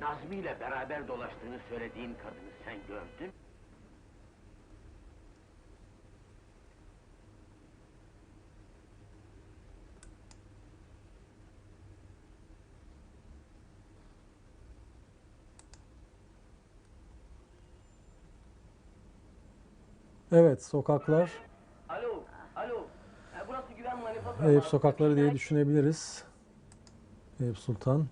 Nazmi 0.00 0.36
ile 0.36 0.56
beraber 0.60 1.08
dolaştığını 1.08 1.58
söylediğin 1.68 2.14
kadını 2.14 2.50
sen 2.64 2.76
gördün. 2.88 3.32
Evet 20.32 20.64
sokaklar, 20.64 21.30
Alo, 21.88 22.24
alo. 22.56 22.86
Ha, 23.32 23.44
burası 23.48 23.72
güven 23.72 23.98
manifatura. 23.98 24.50
Eyüp 24.50 24.64
sokakları 24.64 25.16
diye 25.16 25.32
düşünebiliriz. 25.32 26.24
Eyüp 27.40 27.58
Sultan. 27.58 28.06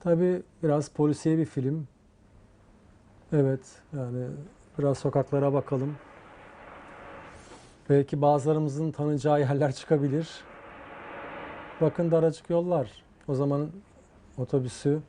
Tabi 0.00 0.42
biraz 0.62 0.88
polisiye 0.88 1.38
bir 1.38 1.44
film. 1.44 1.88
Evet 3.32 3.60
yani 3.96 4.26
biraz 4.78 4.98
sokaklara 4.98 5.52
bakalım. 5.52 5.96
Belki 7.90 8.22
bazılarımızın 8.22 8.92
tanıyacağı 8.92 9.40
yerler 9.40 9.72
çıkabilir. 9.72 10.44
Bakın 11.80 12.10
daracık 12.10 12.50
yollar. 12.50 13.04
O 13.28 13.34
zaman 13.34 13.70
otobüsü 14.38 15.00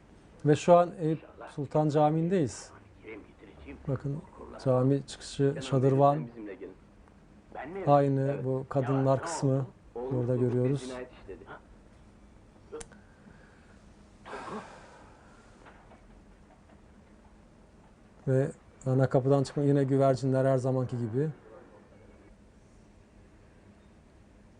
ve 0.45 0.55
şu 0.55 0.75
an 0.75 0.91
Eyüp 0.99 1.19
Sultan 1.55 1.89
Camii'ndeyiz. 1.89 2.78
Bakın 3.87 4.21
Cami 4.65 5.07
çıkışı 5.07 5.55
şadırvan. 5.61 6.27
Aynı 7.87 8.45
bu 8.45 8.65
kadınlar 8.69 9.21
kısmı 9.21 9.65
burada 9.95 10.35
görüyoruz. 10.35 10.91
Ve 18.27 18.51
ana 18.85 19.09
kapıdan 19.09 19.43
çıkma 19.43 19.63
yine 19.63 19.83
güvercinler 19.83 20.45
her 20.45 20.57
zamanki 20.57 20.97
gibi. 20.97 21.29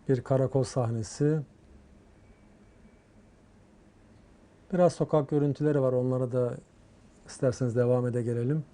Bir 0.10 0.22
karakol 0.22 0.64
sahnesi. 0.64 1.42
Biraz 4.74 4.94
sokak 4.94 5.30
görüntüleri 5.30 5.82
var. 5.82 5.94
Onlara 5.94 6.32
da 6.32 6.58
isterseniz 7.28 7.76
devam 7.76 8.08
ede 8.08 8.24
gelelim. 8.24 8.66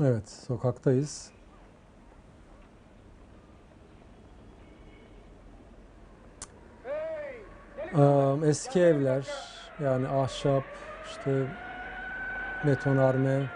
Evet, 0.00 0.28
sokaktayız. 0.28 1.30
Eski 8.44 8.80
evler, 8.80 9.26
yani 9.82 10.08
ahşap, 10.08 10.64
işte 11.10 11.46
betonarme, 12.66 13.46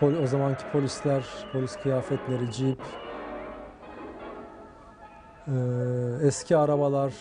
pol- 0.00 0.22
o 0.22 0.26
zamanki 0.26 0.64
polisler, 0.72 1.24
polis 1.52 1.76
kıyafetleri, 1.76 2.52
cip, 2.52 2.80
eski 6.22 6.56
arabalar, 6.56 7.14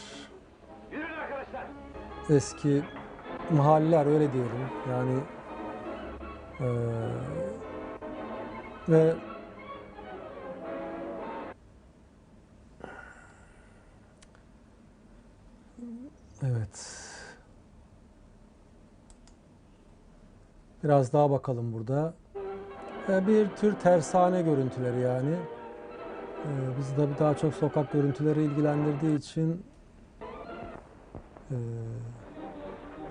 eski 2.30 2.82
mahalleler 3.50 4.06
öyle 4.06 4.34
diyelim. 4.34 4.70
Yani 4.90 5.20
eee, 6.60 6.68
ve 8.90 9.14
evet 16.44 17.00
biraz 20.84 21.14
daha 21.14 21.32
bakalım 21.32 21.74
burada. 21.74 22.14
E, 23.10 23.28
bir 23.28 23.50
tür 23.50 23.76
tersane 23.76 24.42
görüntüleri 24.42 25.00
yani. 25.00 25.36
E, 26.46 26.50
bizi 26.80 26.96
tabii 26.96 27.20
daha 27.20 27.38
çok 27.38 27.54
sokak 27.54 27.94
görüntüleri 27.94 28.44
ilgilendirdiği 28.44 29.18
için 29.18 29.66
e, 31.52 31.58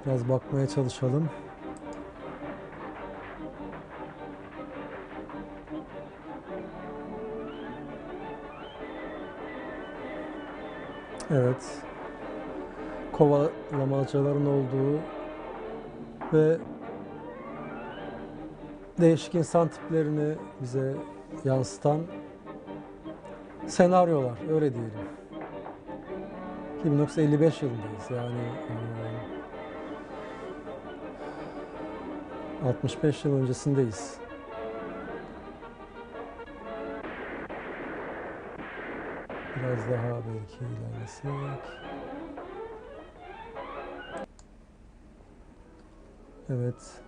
Biraz 0.06 0.28
bakmaya 0.28 0.68
çalışalım. 0.68 1.28
Evet. 11.32 11.82
Kovalamacaların 13.12 14.46
olduğu 14.46 15.00
ve 16.32 16.58
değişik 19.00 19.34
insan 19.34 19.68
tiplerini 19.68 20.36
bize 20.62 20.94
yansıtan 21.44 22.00
senaryolar 23.66 24.38
öyle 24.50 24.74
diyelim. 24.74 24.92
1955 26.84 27.62
yılındayız 27.62 28.10
yani. 28.10 28.40
e, 32.64 32.68
65 32.68 33.24
yıl 33.24 33.36
öncesindeyiz. 33.42 34.21
Biraz 39.62 39.90
daha 39.90 40.16
belki 40.16 40.64
ilerlesek. 40.64 41.30
Evet. 46.50 47.02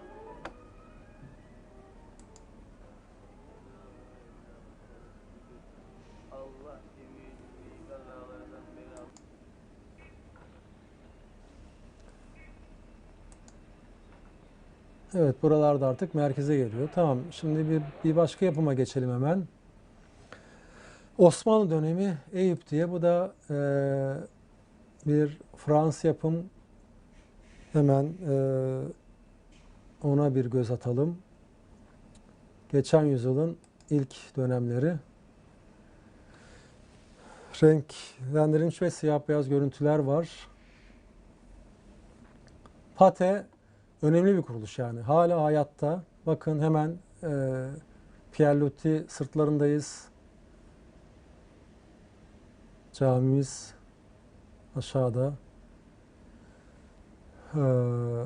Evet 15.15 15.43
buralarda 15.43 15.89
artık 15.89 16.15
merkeze 16.15 16.57
geliyor. 16.57 16.89
Tamam 16.95 17.19
şimdi 17.31 17.71
bir, 17.71 17.83
bir 18.05 18.17
başka 18.17 18.47
yapıma 18.47 18.75
geçelim 18.75 19.13
hemen. 19.13 19.45
Osmanlı 21.19 21.71
dönemi 21.71 22.19
Eyüp 22.33 22.71
diye 22.71 22.91
bu 22.91 23.03
da 23.03 23.35
eee, 23.51 24.27
bir 25.07 25.39
Fransız 25.57 26.05
yapım. 26.05 26.51
Hemen 27.73 28.03
eee, 28.05 28.81
ona 30.03 30.35
bir 30.35 30.45
göz 30.47 30.71
atalım. 30.71 31.19
Geçen 32.69 33.05
yüzyılın 33.05 33.57
ilk 33.91 34.37
dönemleri. 34.37 34.95
Renklendirilmiş 37.63 38.83
ve 38.83 38.91
siyah 38.91 39.21
beyaz 39.29 39.49
görüntüler 39.49 39.99
var. 39.99 40.29
Pate 42.97 43.47
önemli 44.03 44.37
bir 44.37 44.43
kuruluş 44.43 44.79
yani. 44.79 45.01
Hala 45.01 45.43
hayatta. 45.43 46.03
Bakın 46.27 46.61
hemen 46.61 46.97
e, 47.23 47.31
Pierre 48.33 48.61
Loti 48.61 49.05
sırtlarındayız. 49.09 50.09
Camimiz 52.95 53.75
aşağıda. 54.77 55.33
Ee, 57.55 58.25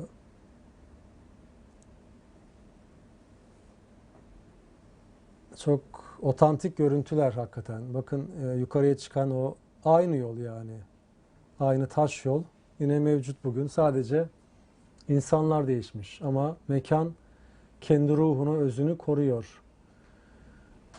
çok 5.57 5.81
otantik 6.21 6.77
görüntüler 6.77 7.31
hakikaten. 7.31 7.93
Bakın 7.93 8.31
e, 8.43 8.55
yukarıya 8.55 8.97
çıkan 8.97 9.31
o 9.31 9.55
aynı 9.85 10.15
yol 10.15 10.37
yani. 10.37 10.77
Aynı 11.59 11.87
taş 11.87 12.25
yol. 12.25 12.43
Yine 12.79 12.99
mevcut 12.99 13.43
bugün. 13.43 13.67
Sadece 13.67 14.29
İnsanlar 15.09 15.67
değişmiş 15.67 16.21
ama 16.21 16.57
mekan 16.67 17.13
kendi 17.81 18.13
ruhunu, 18.13 18.57
özünü 18.57 18.97
koruyor. 18.97 19.61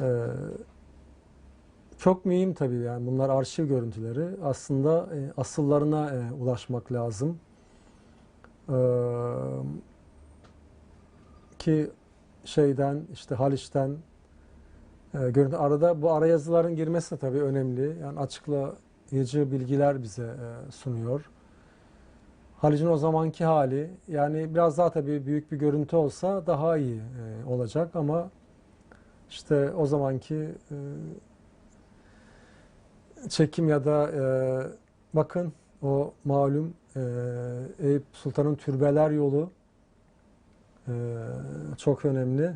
Ee, 0.00 0.26
çok 2.00 2.24
mühim 2.24 2.54
tabii 2.54 2.76
yani 2.76 3.06
bunlar 3.06 3.28
arşiv 3.28 3.66
görüntüleri. 3.66 4.26
Aslında 4.44 5.08
e, 5.14 5.32
asıllarına 5.36 6.10
e, 6.10 6.32
ulaşmak 6.32 6.92
lazım. 6.92 7.38
Ee, 8.68 8.74
ki 11.58 11.90
şeyden 12.44 13.02
işte 13.12 13.34
Haliç'ten 13.34 13.96
e, 15.14 15.30
görüntü 15.30 15.56
arada 15.56 16.02
bu 16.02 16.12
arayazıların 16.12 16.76
girmesi 16.76 17.14
de 17.14 17.18
tabii 17.18 17.42
önemli. 17.42 17.96
Yani 18.02 18.20
açıklayıcı 18.20 19.52
bilgiler 19.52 20.02
bize 20.02 20.24
e, 20.24 20.70
sunuyor. 20.70 21.30
Halic'in 22.58 22.86
o 22.86 22.96
zamanki 22.96 23.44
hali 23.44 23.90
yani 24.08 24.54
biraz 24.54 24.78
daha 24.78 24.90
tabii 24.90 25.26
büyük 25.26 25.52
bir 25.52 25.56
görüntü 25.56 25.96
olsa 25.96 26.46
daha 26.46 26.76
iyi 26.76 26.96
e, 26.98 27.44
olacak 27.48 27.96
ama 27.96 28.30
işte 29.30 29.72
o 29.72 29.86
zamanki 29.86 30.34
e, 30.70 30.76
çekim 33.28 33.68
ya 33.68 33.84
da 33.84 34.10
e, 34.10 34.22
bakın 35.14 35.52
o 35.82 36.12
malum 36.24 36.74
e, 36.96 37.00
Eyüp 37.78 38.02
Sultan'ın 38.12 38.54
türbeler 38.54 39.10
yolu 39.10 39.50
e, 40.88 40.92
çok 41.78 42.04
önemli 42.04 42.52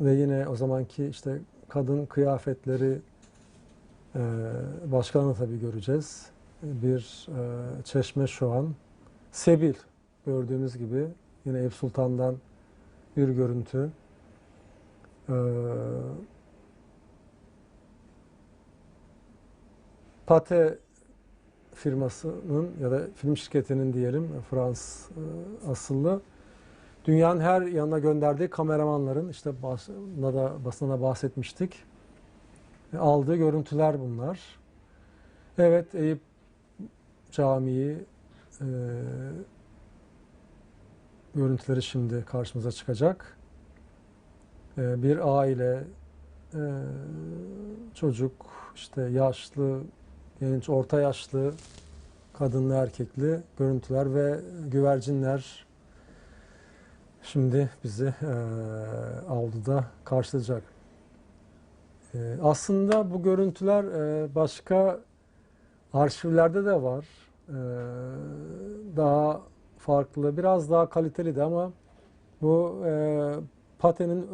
ve 0.00 0.12
yine 0.12 0.48
o 0.48 0.56
zamanki 0.56 1.06
işte 1.06 1.38
kadın 1.68 2.06
kıyafetleri 2.06 2.98
e, 4.14 4.20
başkanı 4.86 5.34
tabii 5.34 5.60
göreceğiz 5.60 6.26
bir 6.62 7.28
e, 7.28 7.84
çeşme 7.84 8.26
şu 8.26 8.52
an. 8.52 8.74
Sebil 9.32 9.74
gördüğünüz 10.26 10.78
gibi 10.78 11.06
yine 11.44 11.58
Eyüp 11.60 11.74
Sultan'dan 11.74 12.36
bir 13.16 13.28
görüntü. 13.28 13.90
Ee, 15.28 15.32
Pate 20.32 20.78
firmasının 21.74 22.70
ya 22.80 22.90
da 22.90 23.00
film 23.14 23.36
şirketinin 23.36 23.92
diyelim 23.92 24.42
Frans 24.50 25.10
e, 25.10 25.70
asıllı 25.70 26.20
dünyanın 27.04 27.40
her 27.40 27.62
yanına 27.62 27.98
gönderdiği 27.98 28.50
kameramanların 28.50 29.28
işte 29.28 29.62
basına 29.62 30.34
da, 30.34 30.64
basına 30.64 31.02
bahsetmiştik. 31.02 31.84
E, 32.92 32.96
Aldığı 32.98 33.36
görüntüler 33.36 34.00
bunlar. 34.00 34.40
Evet 35.58 35.94
Eyüp 35.94 36.20
Camii 37.30 38.04
e, 38.60 38.66
görüntüleri 41.34 41.82
şimdi 41.82 42.24
karşımıza 42.24 42.72
çıkacak. 42.72 43.38
E, 44.78 45.02
bir 45.02 45.38
aile, 45.38 45.84
e, 46.54 46.60
çocuk, 47.94 48.32
işte 48.74 49.02
yaşlı, 49.02 49.80
genç, 50.42 50.68
orta 50.68 51.00
yaşlı, 51.00 51.52
kadınlı, 52.32 52.74
erkekli 52.74 53.40
görüntüler 53.58 54.14
ve 54.14 54.40
güvercinler 54.68 55.66
şimdi 57.22 57.70
bizi 57.84 58.14
e, 58.22 58.32
avluda 59.28 59.84
karşılayacak. 60.04 60.62
E, 62.14 62.36
aslında 62.42 63.14
bu 63.14 63.22
görüntüler 63.22 63.84
e, 63.84 64.34
başka 64.34 65.00
arşivlerde 65.92 66.64
de 66.64 66.82
var. 66.82 67.06
E, 67.48 67.58
daha 68.96 69.40
farklı, 69.78 70.36
biraz 70.36 70.70
daha 70.70 70.88
kaliteli 70.90 71.36
de 71.36 71.42
ama 71.42 71.72
bu 72.40 72.82
e, 72.86 73.34
Pate'nin 73.78 74.26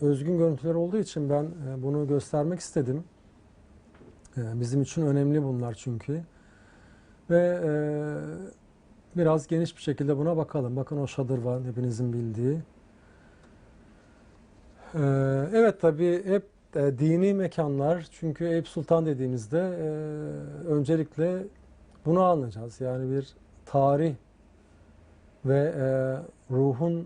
özgün 0.00 0.38
görüntüleri 0.38 0.76
olduğu 0.76 0.98
için 0.98 1.30
ben 1.30 1.46
bunu 1.82 2.08
göstermek 2.08 2.60
istedim. 2.60 3.04
E, 4.36 4.60
bizim 4.60 4.82
için 4.82 5.06
önemli 5.06 5.42
bunlar 5.42 5.74
çünkü. 5.74 6.22
Ve 7.30 7.60
e, 7.64 7.72
biraz 9.16 9.46
geniş 9.46 9.76
bir 9.76 9.82
şekilde 9.82 10.16
buna 10.16 10.36
bakalım. 10.36 10.76
Bakın 10.76 10.96
o 10.96 11.06
şadır 11.06 11.38
var 11.38 11.62
hepinizin 11.64 12.12
bildiği. 12.12 12.58
E, 14.94 15.00
evet 15.52 15.80
tabii 15.80 16.24
hep 16.24 16.44
e, 16.76 16.98
dini 16.98 17.34
mekanlar 17.34 18.06
çünkü 18.10 18.44
Eyüp 18.44 18.68
Sultan 18.68 19.06
dediğimizde 19.06 19.58
e, 19.58 19.88
öncelikle 20.68 21.44
bunu 22.06 22.22
anlayacağız. 22.22 22.80
Yani 22.80 23.10
bir 23.10 23.34
tarih 23.66 24.14
ve 25.44 25.74
e, 25.76 25.86
ruhun 26.54 27.00
e, 27.00 27.04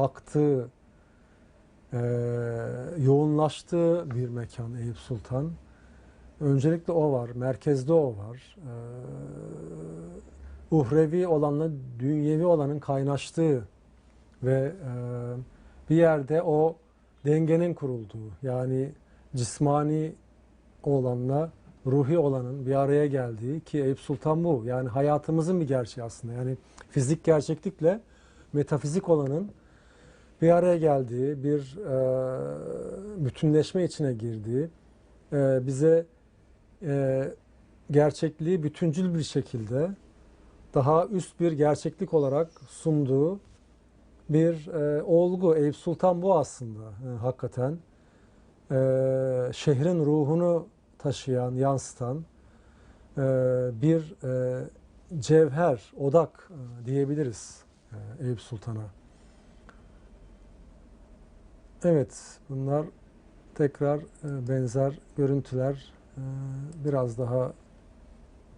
aktığı, 0.00 0.68
e, 1.92 1.98
yoğunlaştığı 2.98 4.10
bir 4.14 4.28
mekan 4.28 4.74
Eyüp 4.74 4.96
Sultan. 4.96 5.50
Öncelikle 6.40 6.92
o 6.92 7.12
var, 7.12 7.30
merkezde 7.34 7.92
o 7.92 8.16
var. 8.16 8.56
E, 8.56 8.72
uhrevi 10.70 11.26
olanla 11.26 11.70
dünyevi 11.98 12.46
olanın 12.46 12.78
kaynaştığı 12.78 13.68
ve 14.42 14.72
e, 14.86 14.92
bir 15.90 15.96
yerde 15.96 16.42
o 16.42 16.76
dengenin 17.26 17.74
kurulduğu 17.74 18.30
yani 18.42 18.92
cismani 19.36 20.12
olanla 20.82 21.52
ruhi 21.86 22.18
olanın 22.18 22.66
bir 22.66 22.74
araya 22.74 23.06
geldiği 23.06 23.60
ki 23.60 23.82
Eyüp 23.82 24.00
Sultan 24.00 24.44
bu. 24.44 24.62
Yani 24.64 24.88
hayatımızın 24.88 25.60
bir 25.60 25.68
gerçeği 25.68 26.04
aslında. 26.04 26.34
Yani 26.34 26.56
fizik 26.90 27.24
gerçeklikle 27.24 28.00
metafizik 28.52 29.08
olanın 29.08 29.50
bir 30.42 30.50
araya 30.50 30.76
geldiği, 30.76 31.44
bir 31.44 31.78
e, 31.78 33.24
bütünleşme 33.24 33.84
içine 33.84 34.12
girdiği, 34.12 34.68
e, 35.32 35.66
bize 35.66 36.06
e, 36.82 37.24
gerçekliği 37.90 38.62
bütüncül 38.62 39.14
bir 39.14 39.22
şekilde 39.22 39.90
daha 40.74 41.06
üst 41.06 41.40
bir 41.40 41.52
gerçeklik 41.52 42.14
olarak 42.14 42.50
sunduğu 42.68 43.40
bir 44.28 44.66
e, 44.66 45.02
olgu. 45.02 45.56
Eyüp 45.56 45.76
Sultan 45.76 46.22
bu 46.22 46.38
aslında 46.38 46.82
e, 46.82 47.18
hakikaten. 47.18 47.78
E, 48.70 48.78
şehrin 49.52 50.04
ruhunu 50.04 50.66
taşıyan, 50.98 51.54
yansıtan 51.54 52.24
e, 53.18 53.22
bir 53.82 54.14
e, 54.24 54.64
cevher, 55.18 55.92
odak 55.96 56.50
e, 56.50 56.86
diyebiliriz 56.86 57.64
e, 57.92 58.26
Eyüp 58.26 58.40
Sultan'a. 58.40 58.84
Evet, 61.84 62.38
bunlar 62.48 62.86
tekrar 63.54 63.98
e, 63.98 64.48
benzer 64.48 64.98
görüntüler. 65.16 65.92
E, 66.16 66.22
biraz 66.84 67.18
daha 67.18 67.52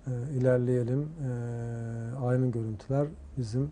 e, 0.07 0.11
ilerleyelim. 0.33 1.01
E, 1.03 1.31
aynı 2.25 2.51
görüntüler 2.51 3.07
bizim 3.37 3.71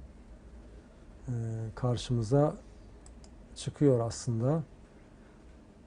e, 1.28 1.32
karşımıza 1.74 2.54
çıkıyor 3.54 4.00
aslında. 4.00 4.62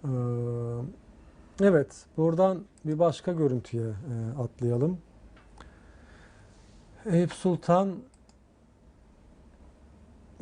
E, 0.04 0.12
evet, 1.62 2.06
buradan 2.18 2.64
bir 2.86 3.00
başka 3.00 3.32
görüntüye 3.32 3.88
e, 3.88 4.41
atlayalım. 4.41 4.97
Eyüp 7.06 7.34
Sultan 7.34 7.95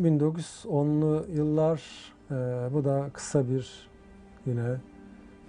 1910'lu 0.02 1.26
yıllar 1.30 1.84
bu 2.74 2.84
da 2.86 3.10
kısa 3.14 3.50
bir 3.50 3.90
yine 4.46 4.78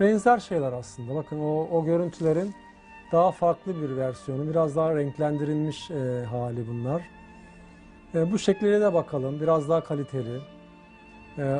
benzer 0.00 0.38
şeyler 0.38 0.72
aslında. 0.72 1.14
Bakın 1.14 1.38
o, 1.40 1.68
o 1.72 1.84
görüntülerin 1.84 2.54
daha 3.12 3.32
farklı 3.32 3.82
bir 3.82 3.96
versiyonu, 3.96 4.50
biraz 4.50 4.76
daha 4.76 4.96
renklendirilmiş 4.96 5.90
e, 5.90 6.24
hali 6.24 6.68
bunlar. 6.68 7.02
E, 8.14 8.32
bu 8.32 8.38
şekillere 8.38 8.80
de 8.80 8.94
bakalım, 8.94 9.40
biraz 9.40 9.68
daha 9.68 9.84
kaliteli. 9.84 10.40
E, 11.38 11.58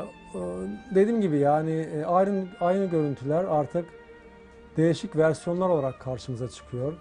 dediğim 0.95 1.21
gibi 1.21 1.39
yani 1.39 1.71
e, 1.71 2.05
aynı 2.05 2.47
aynı 2.61 2.87
görüntüler 2.87 3.45
artık 3.45 3.85
değişik 4.77 5.17
versiyonlar 5.17 5.69
olarak 5.69 6.01
karşımıza 6.01 6.49
çıkıyor. 6.49 6.93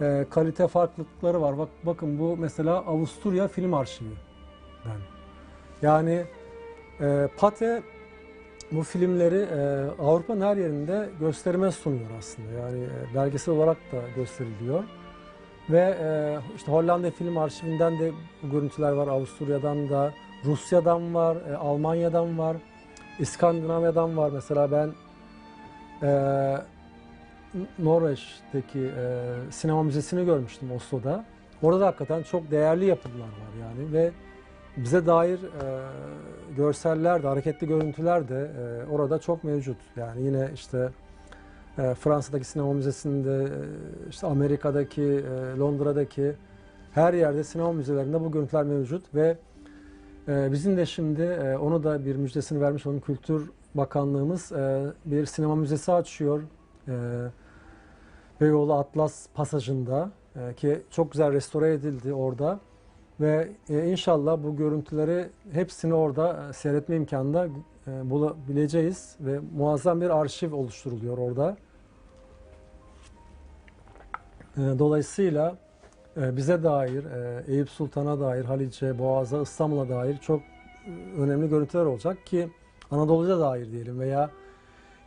E, 0.00 0.26
kalite 0.30 0.68
farklılıkları 0.68 1.40
var. 1.40 1.58
Bak 1.58 1.68
bakın 1.82 2.18
bu 2.18 2.36
mesela 2.36 2.76
Avusturya 2.76 3.48
Film 3.48 3.74
Arşivi. 3.74 4.08
Ben. 4.84 5.00
Yani 5.88 6.24
e, 7.00 7.28
Pate 7.36 7.82
bu 8.72 8.82
filmleri 8.82 9.34
e, 9.34 10.02
Avrupa'nın 10.02 10.40
her 10.40 10.56
yerinde 10.56 11.08
gösterime 11.20 11.72
sunuyor 11.72 12.10
aslında. 12.18 12.52
Yani 12.52 12.84
e, 12.84 13.14
belgesel 13.14 13.54
olarak 13.54 13.76
da 13.92 13.96
gösteriliyor. 14.16 14.84
Ve 15.70 15.96
e, 16.00 16.38
işte 16.56 16.72
Hollanda 16.72 17.10
Film 17.10 17.38
Arşivinden 17.38 17.98
de 17.98 18.12
görüntüler 18.42 18.92
var. 18.92 19.08
Avusturya'dan 19.08 19.88
da, 19.88 20.12
Rusya'dan 20.44 21.14
var, 21.14 21.36
e, 21.50 21.56
Almanya'dan 21.56 22.38
var, 22.38 22.56
İskandinavya'dan 23.18 24.16
var. 24.16 24.30
Mesela 24.34 24.72
ben 24.72 24.92
e, 26.02 26.10
Norveç'teki 27.78 28.78
e, 28.78 29.34
sinema 29.50 29.82
müzesini 29.82 30.24
görmüştüm 30.24 30.72
Oslo'da. 30.72 31.24
Orada 31.62 31.80
da 31.80 31.86
hakikaten 31.86 32.22
çok 32.22 32.50
değerli 32.50 32.86
yapıtlar 32.86 33.18
var 33.20 33.52
yani 33.60 33.92
ve 33.92 34.10
bize 34.84 35.06
dair 35.06 35.38
e, 35.38 35.46
görseller 36.56 37.22
de, 37.22 37.26
hareketli 37.26 37.66
görüntüler 37.66 38.28
de 38.28 38.50
e, 38.60 38.90
orada 38.90 39.18
çok 39.18 39.44
mevcut. 39.44 39.76
Yani 39.96 40.22
yine 40.22 40.50
işte 40.54 40.90
e, 41.78 41.94
Fransa'daki 41.94 42.44
sinema 42.44 42.72
müzesinde, 42.72 43.44
e, 43.44 44.08
işte 44.10 44.26
Amerika'daki, 44.26 45.02
e, 45.02 45.58
Londra'daki 45.58 46.32
her 46.92 47.14
yerde 47.14 47.44
sinema 47.44 47.72
müzelerinde 47.72 48.20
bu 48.20 48.32
görüntüler 48.32 48.64
mevcut 48.64 49.14
ve 49.14 49.36
e, 50.28 50.52
bizim 50.52 50.76
de 50.76 50.86
şimdi 50.86 51.22
e, 51.22 51.56
onu 51.56 51.84
da 51.84 52.04
bir 52.04 52.16
müjdesini 52.16 52.60
vermiş 52.60 52.86
onun 52.86 53.00
Kültür 53.00 53.50
Bakanlığımız 53.74 54.52
e, 54.52 54.86
bir 55.04 55.26
sinema 55.26 55.56
müzesi 55.56 55.92
açıyor. 55.92 56.42
E, 56.88 56.92
Beyoğlu 58.40 58.74
Atlas 58.74 59.26
Pasajı'nda 59.34 60.10
e, 60.36 60.54
ki 60.54 60.82
çok 60.90 61.12
güzel 61.12 61.32
restore 61.32 61.72
edildi 61.72 62.12
orada. 62.12 62.60
Ve 63.20 63.48
e, 63.70 63.86
inşallah 63.86 64.42
bu 64.42 64.56
görüntüleri 64.56 65.28
hepsini 65.52 65.94
orada 65.94 66.48
e, 66.50 66.52
seyretme 66.52 66.96
imkanı 66.96 67.34
da 67.34 67.48
e, 67.86 68.10
bulabileceğiz 68.10 69.16
ve 69.20 69.40
muazzam 69.56 70.00
bir 70.00 70.20
arşiv 70.20 70.54
oluşturuluyor 70.54 71.18
orada. 71.18 71.56
E, 74.56 74.60
dolayısıyla 74.78 75.56
bize 76.16 76.62
dair, 76.62 77.04
Eyüp 77.48 77.70
Sultan'a 77.70 78.20
dair, 78.20 78.44
Haliç'e, 78.44 78.98
Boğaz'a, 78.98 79.42
İstanbul'a 79.42 79.88
dair 79.88 80.16
çok 80.16 80.40
önemli 81.18 81.48
görüntüler 81.48 81.84
olacak 81.84 82.26
ki 82.26 82.50
Anadolu'ya 82.90 83.40
dair 83.40 83.72
diyelim 83.72 84.00
veya 84.00 84.30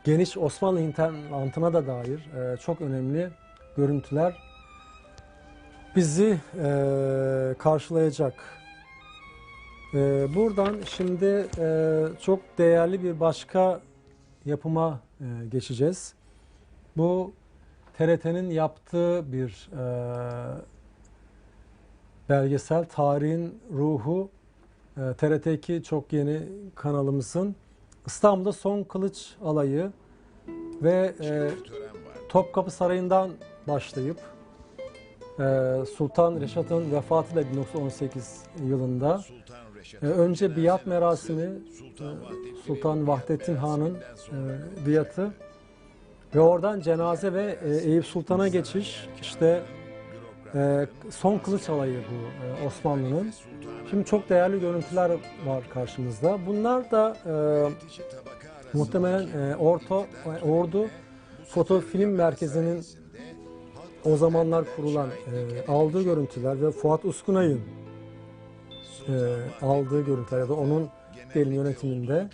geniş 0.04 0.38
Osmanlı 0.38 0.80
internetine 0.80 1.72
da 1.72 1.86
dair 1.86 2.28
çok 2.60 2.80
önemli 2.80 3.30
görüntüler 3.76 4.43
bizi 5.96 6.40
e, 6.58 7.54
karşılayacak. 7.58 8.34
E, 9.94 10.28
buradan 10.34 10.76
şimdi 10.88 11.46
e, 11.58 12.02
çok 12.20 12.40
değerli 12.58 13.02
bir 13.02 13.20
başka 13.20 13.80
yapıma 14.44 15.00
e, 15.20 15.24
geçeceğiz. 15.48 16.14
Bu 16.96 17.32
TRT'nin 17.98 18.50
yaptığı 18.50 19.32
bir 19.32 19.70
e, 19.72 19.84
belgesel 22.28 22.84
Tarihin 22.84 23.58
Ruhu 23.72 24.28
e, 24.96 25.00
TRT2 25.00 25.82
çok 25.82 26.12
yeni 26.12 26.42
kanalımızın 26.74 27.56
İstanbul'da 28.06 28.52
son 28.52 28.82
kılıç 28.82 29.34
alayı 29.44 29.90
ve 30.82 31.14
e, 31.20 31.50
Topkapı 32.28 32.70
Sarayı'ndan 32.70 33.30
başlayıp 33.68 34.33
Sultan 35.96 36.40
Reşat'ın 36.40 36.92
vefatıyla 36.92 37.50
1918 37.52 38.42
yılında 38.66 39.20
e, 40.02 40.06
önce 40.06 40.56
biat 40.56 40.86
merasimi 40.86 41.42
e, 41.42 41.50
Sultan 42.66 43.06
Vahdettin 43.06 43.56
Han'ın 43.56 43.94
e, 43.94 44.86
biatı 44.86 45.30
ve 46.34 46.40
oradan 46.40 46.80
cenaze 46.80 47.32
ve 47.32 47.58
e, 47.64 47.76
Eyüp 47.76 48.06
Sultan'a 48.06 48.48
geçiş 48.48 49.08
işte 49.20 49.62
e, 50.54 50.86
son 51.10 51.38
kılıç 51.38 51.68
alayı 51.68 51.98
bu 51.98 52.46
e, 52.46 52.66
Osmanlı'nın. 52.66 53.32
Şimdi 53.90 54.04
çok 54.04 54.28
değerli 54.28 54.60
görüntüler 54.60 55.10
var 55.46 55.64
karşımızda. 55.74 56.38
Bunlar 56.46 56.90
da 56.90 57.16
e, 57.26 58.76
muhtemelen 58.76 59.28
e, 59.38 59.56
Orta 59.56 59.94
e, 60.26 60.44
Ordu 60.50 60.86
Foto 61.48 61.80
Film 61.80 62.10
Merkezi'nin 62.10 62.84
o 64.04 64.16
zamanlar 64.16 64.64
kurulan 64.76 65.08
e, 65.08 65.72
aldığı 65.72 66.02
görüntüler 66.02 66.62
ve 66.62 66.70
Fuat 66.70 67.04
Uskunay'ın 67.04 67.60
e, 69.08 69.14
aldığı 69.62 70.04
görüntüler 70.04 70.40
ya 70.40 70.48
da 70.48 70.54
onun 70.54 70.88
diyelim 71.34 71.52
yönetiminde. 71.52 72.28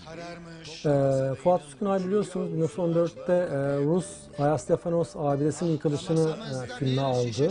E, 0.86 1.34
Fuat 1.34 1.64
Uskunay 1.64 2.04
biliyorsunuz 2.04 2.52
1914'te 2.52 3.32
e, 3.32 3.84
Rus 3.84 4.06
Ayastefanos 4.38 5.16
abidesinin 5.16 5.70
yıkılışını 5.70 6.30
e, 6.30 6.78
filme 6.78 7.02
aldı. 7.02 7.48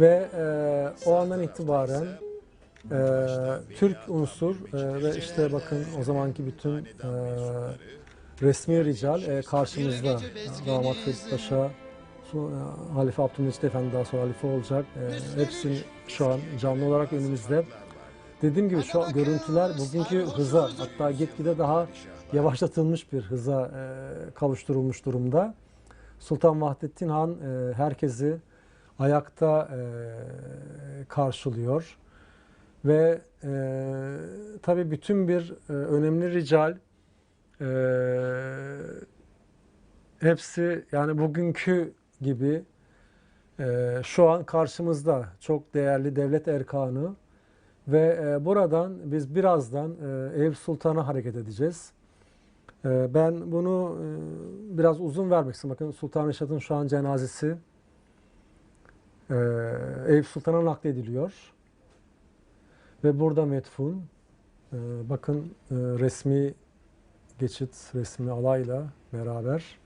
Ve 0.00 0.28
e, 0.34 1.08
o 1.08 1.14
andan 1.14 1.42
itibaren 1.42 2.06
e, 2.90 2.98
Türk 3.76 3.96
unsur 4.08 4.56
e, 4.56 5.02
ve 5.02 5.18
işte 5.18 5.52
bakın 5.52 5.86
o 6.00 6.04
zamanki 6.04 6.46
bütün 6.46 6.76
e, 6.76 7.08
resmi 8.42 8.84
rical 8.84 9.22
e, 9.22 9.42
karşımızda. 9.42 10.20
Damat 10.66 10.96
Ferit 10.96 11.30
Paşa, 11.30 11.70
e, 12.34 12.94
Halife 12.94 13.22
Abdülmecit 13.22 13.64
Efendi 13.64 13.92
daha 13.92 14.04
sonra 14.04 14.22
halife 14.22 14.46
olacak. 14.46 14.86
E, 14.96 15.40
hepsi 15.40 15.84
şu 16.08 16.26
an 16.26 16.40
canlı 16.60 16.84
olarak 16.84 17.12
önümüzde. 17.12 17.64
Dediğim 18.42 18.68
gibi 18.68 18.82
şu 18.82 19.04
görüntüler 19.14 19.70
bugünkü 19.78 20.24
hıza 20.24 20.70
hatta 20.78 21.10
gitgide 21.10 21.58
daha 21.58 21.86
yavaşlatılmış 22.32 23.12
bir 23.12 23.22
hıza 23.22 23.62
e, 23.62 24.34
kavuşturulmuş 24.34 25.06
durumda. 25.06 25.54
Sultan 26.18 26.60
Vahdettin 26.60 27.08
Han 27.08 27.30
e, 27.30 27.72
herkesi 27.72 28.36
ayakta 28.98 29.68
e, 29.72 29.80
karşılıyor 31.08 31.98
ve 32.84 33.20
e, 33.44 33.50
tabii 34.62 34.90
bütün 34.90 35.28
bir 35.28 35.54
e, 35.68 35.72
önemli 35.72 36.34
rical 36.34 36.76
e, 37.60 37.68
hepsi 40.20 40.84
yani 40.92 41.18
bugünkü 41.18 41.92
gibi 42.20 42.62
e, 43.60 43.96
şu 44.04 44.30
an 44.30 44.44
karşımızda 44.44 45.24
çok 45.40 45.74
değerli 45.74 46.16
devlet 46.16 46.48
erkanı 46.48 47.14
ve 47.88 48.20
e, 48.22 48.44
buradan 48.44 48.96
biz 49.04 49.34
birazdan 49.34 49.90
e, 49.90 50.40
Eyüp 50.42 50.56
Sultan'a 50.56 51.06
hareket 51.06 51.36
edeceğiz. 51.36 51.92
E, 52.84 53.14
ben 53.14 53.52
bunu 53.52 53.98
e, 54.00 54.78
biraz 54.78 55.00
uzun 55.00 55.30
vermek 55.30 55.54
istiyorum. 55.54 55.76
Bakın 55.80 55.92
Sultan 55.92 56.28
Reşat'ın 56.28 56.58
şu 56.58 56.74
an 56.74 56.86
cenazesi 56.86 57.56
e, 59.30 59.36
Eyüp 60.08 60.26
Sultan'a 60.26 60.64
naklediliyor. 60.64 61.52
Ve 63.04 63.20
burada 63.20 63.46
metfun. 63.46 64.02
E, 64.72 64.76
bakın 65.10 65.38
e, 65.70 65.74
resmi 65.74 66.54
geçit, 67.38 67.92
resmi 67.94 68.30
alayla 68.30 68.86
beraber. 69.12 69.78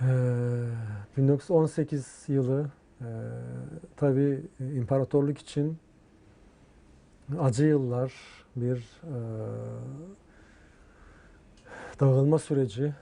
E, 0.00 0.06
1918 1.16 2.24
yılı 2.28 2.70
e, 3.00 3.08
tabi 3.96 4.42
imparatorluk 4.60 5.38
için 5.38 5.78
acı 7.40 7.64
yıllar, 7.64 8.12
bir 8.56 8.76
e, 9.02 9.16
dağılma 12.00 12.38
süreci, 12.38 12.94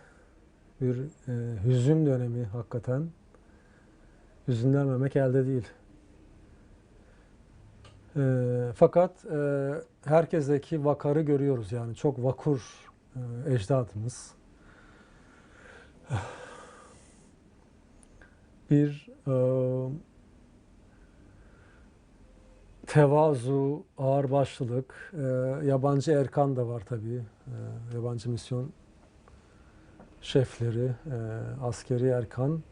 bir 0.81 0.97
e, 1.29 1.65
hüzün 1.65 2.07
dönemi 2.07 2.45
hakikaten. 2.45 3.09
Hüzünlenmemek 4.49 5.17
elde 5.17 5.47
değil. 5.47 5.69
E, 8.17 8.73
fakat 8.75 9.25
e, 9.25 9.71
herkesteki 10.05 10.85
vakarı 10.85 11.21
görüyoruz 11.21 11.73
yani 11.73 11.95
çok 11.95 12.25
vakur 12.25 12.61
e, 13.17 13.21
ecdadımız. 13.55 14.35
Bir 18.73 19.09
e, 19.27 19.35
tevazu, 22.87 23.85
ağırbaşlılık, 23.99 25.13
e, 25.15 25.23
yabancı 25.67 26.13
erkan 26.13 26.57
da 26.57 26.69
var 26.69 26.83
tabii. 26.89 27.23
E, 27.47 27.55
yabancı 27.97 28.31
misyon 28.31 28.73
şefleri, 30.21 30.85
e, 30.85 31.17
askeri 31.63 32.07
erkan. 32.07 32.63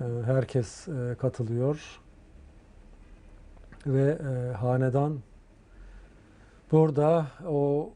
E, 0.00 0.04
herkes 0.24 0.88
e, 0.88 1.16
katılıyor. 1.18 2.00
Ve 3.86 4.18
e, 4.20 4.52
hanedan 4.52 5.20
burada 6.72 7.26
o 7.46 7.90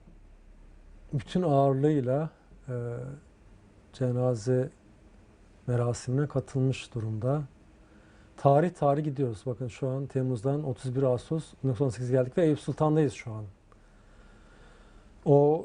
bütün 1.12 1.42
ağırlığıyla 1.42 2.30
e, 2.68 2.74
cenaze 3.92 4.70
merasimine 5.66 6.26
katılmış 6.26 6.94
durumda. 6.94 7.42
Tarih 8.36 8.70
tarih 8.70 9.04
gidiyoruz. 9.04 9.42
Bakın 9.46 9.68
şu 9.68 9.88
an 9.88 10.06
Temmuz'dan 10.06 10.64
31 10.64 11.02
Ağustos 11.02 11.44
1918 11.64 12.10
geldik 12.10 12.38
ve 12.38 12.44
Eyüp 12.44 12.60
Sultan'dayız 12.60 13.12
şu 13.12 13.32
an. 13.32 13.44
O 15.24 15.64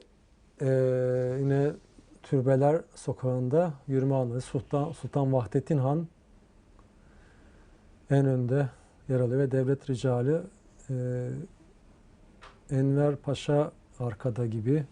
e, 0.62 0.68
yine 1.40 1.72
Türbeler 2.24 2.82
Sokağı'nda 2.96 3.74
yürüme 3.88 4.16
anları 4.16 4.42
Sultan, 4.42 4.92
Sultan 4.92 5.34
Vahdettin 5.34 5.78
Han 5.78 6.08
en 8.10 8.26
önde 8.26 8.70
yer 9.10 9.20
alıyor 9.20 9.42
ve 9.42 9.52
devlet 9.52 9.90
ricali 9.90 10.38
e, 10.90 11.28
Enver 12.72 13.16
Paşa 13.16 13.72
arkada 14.00 14.46
gibi. 14.46 14.86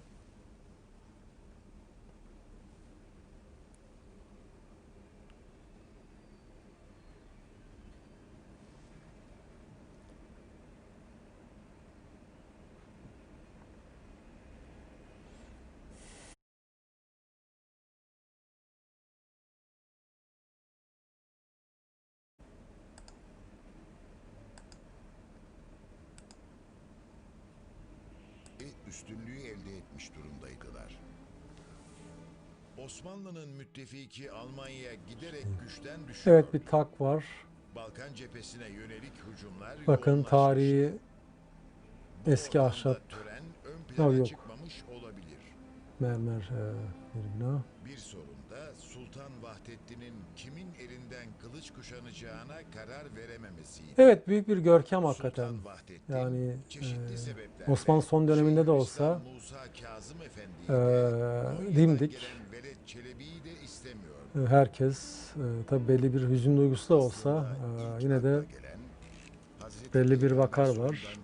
üstünlüğü 28.90 29.40
elde 29.40 29.78
etmiş 29.78 30.12
durumdaydılar. 30.16 31.00
Osmanlı'nın 32.78 33.50
müttefiki 33.80 34.32
Almanya 34.32 34.94
giderek 35.10 35.46
güçten 35.64 36.08
düşüyor. 36.08 36.38
Evet 36.40 36.54
bir 36.54 36.66
tak 36.66 37.02
var. 37.02 37.24
Balkan 37.76 38.14
cephesine 38.16 38.68
yönelik 38.70 39.14
hücumlar 39.32 39.78
Bakın 39.88 40.24
tarihi 40.24 40.94
eski 42.28 42.60
ahşap 42.62 43.10
tören 43.10 43.44
ön 43.66 43.96
plana 43.96 44.14
yok. 44.14 44.28
çıkmamış 44.28 44.84
olabilir. 44.92 45.40
mermer 46.00 46.42
e, 46.42 46.74
bir 47.16 47.40
bina. 47.40 47.62
Bir 47.86 47.98
sorun 47.98 48.26
da 48.52 48.76
Sultan 48.80 49.44
Vahdettin'in 49.44 50.14
kimin 50.36 50.68
elinden 50.80 51.28
kılıç 51.42 51.72
kuşanacağına 51.74 52.58
karar 52.74 53.16
verememesiydi. 53.16 53.94
Evet 53.98 54.28
büyük 54.28 54.48
bir 54.48 54.58
görkem 54.58 55.04
hakikaten. 55.04 55.66
Vahdettin, 55.66 56.14
Yani 56.14 56.56
çeşitli 56.70 57.14
e, 57.68 57.72
Osmanlı 57.72 58.02
son 58.02 58.28
döneminde 58.28 58.66
de 58.66 58.72
olsa 58.72 59.22
Şeyhülislam 59.24 59.34
Musa 59.34 59.88
Kazım 59.88 60.22
Efendi'yi 60.22 60.64
e, 60.64 60.68
Konya'dan 60.68 61.76
dimdik. 61.76 62.12
gelen 62.12 62.52
Veled 62.52 62.76
Çelebi'yi 62.86 63.44
de 63.44 63.49
istemiyor. 63.49 63.49
Herkes 64.48 65.30
e, 65.36 65.66
tabi 65.68 65.88
belli 65.88 66.14
bir 66.14 66.30
hüzün 66.30 66.58
duygusu 66.58 66.94
da 66.94 66.98
olsa 66.98 67.48
e, 68.00 68.04
yine 68.04 68.24
de 68.24 68.44
belli 69.94 70.22
bir 70.22 70.32
vakar 70.32 70.78
var. 70.78 71.18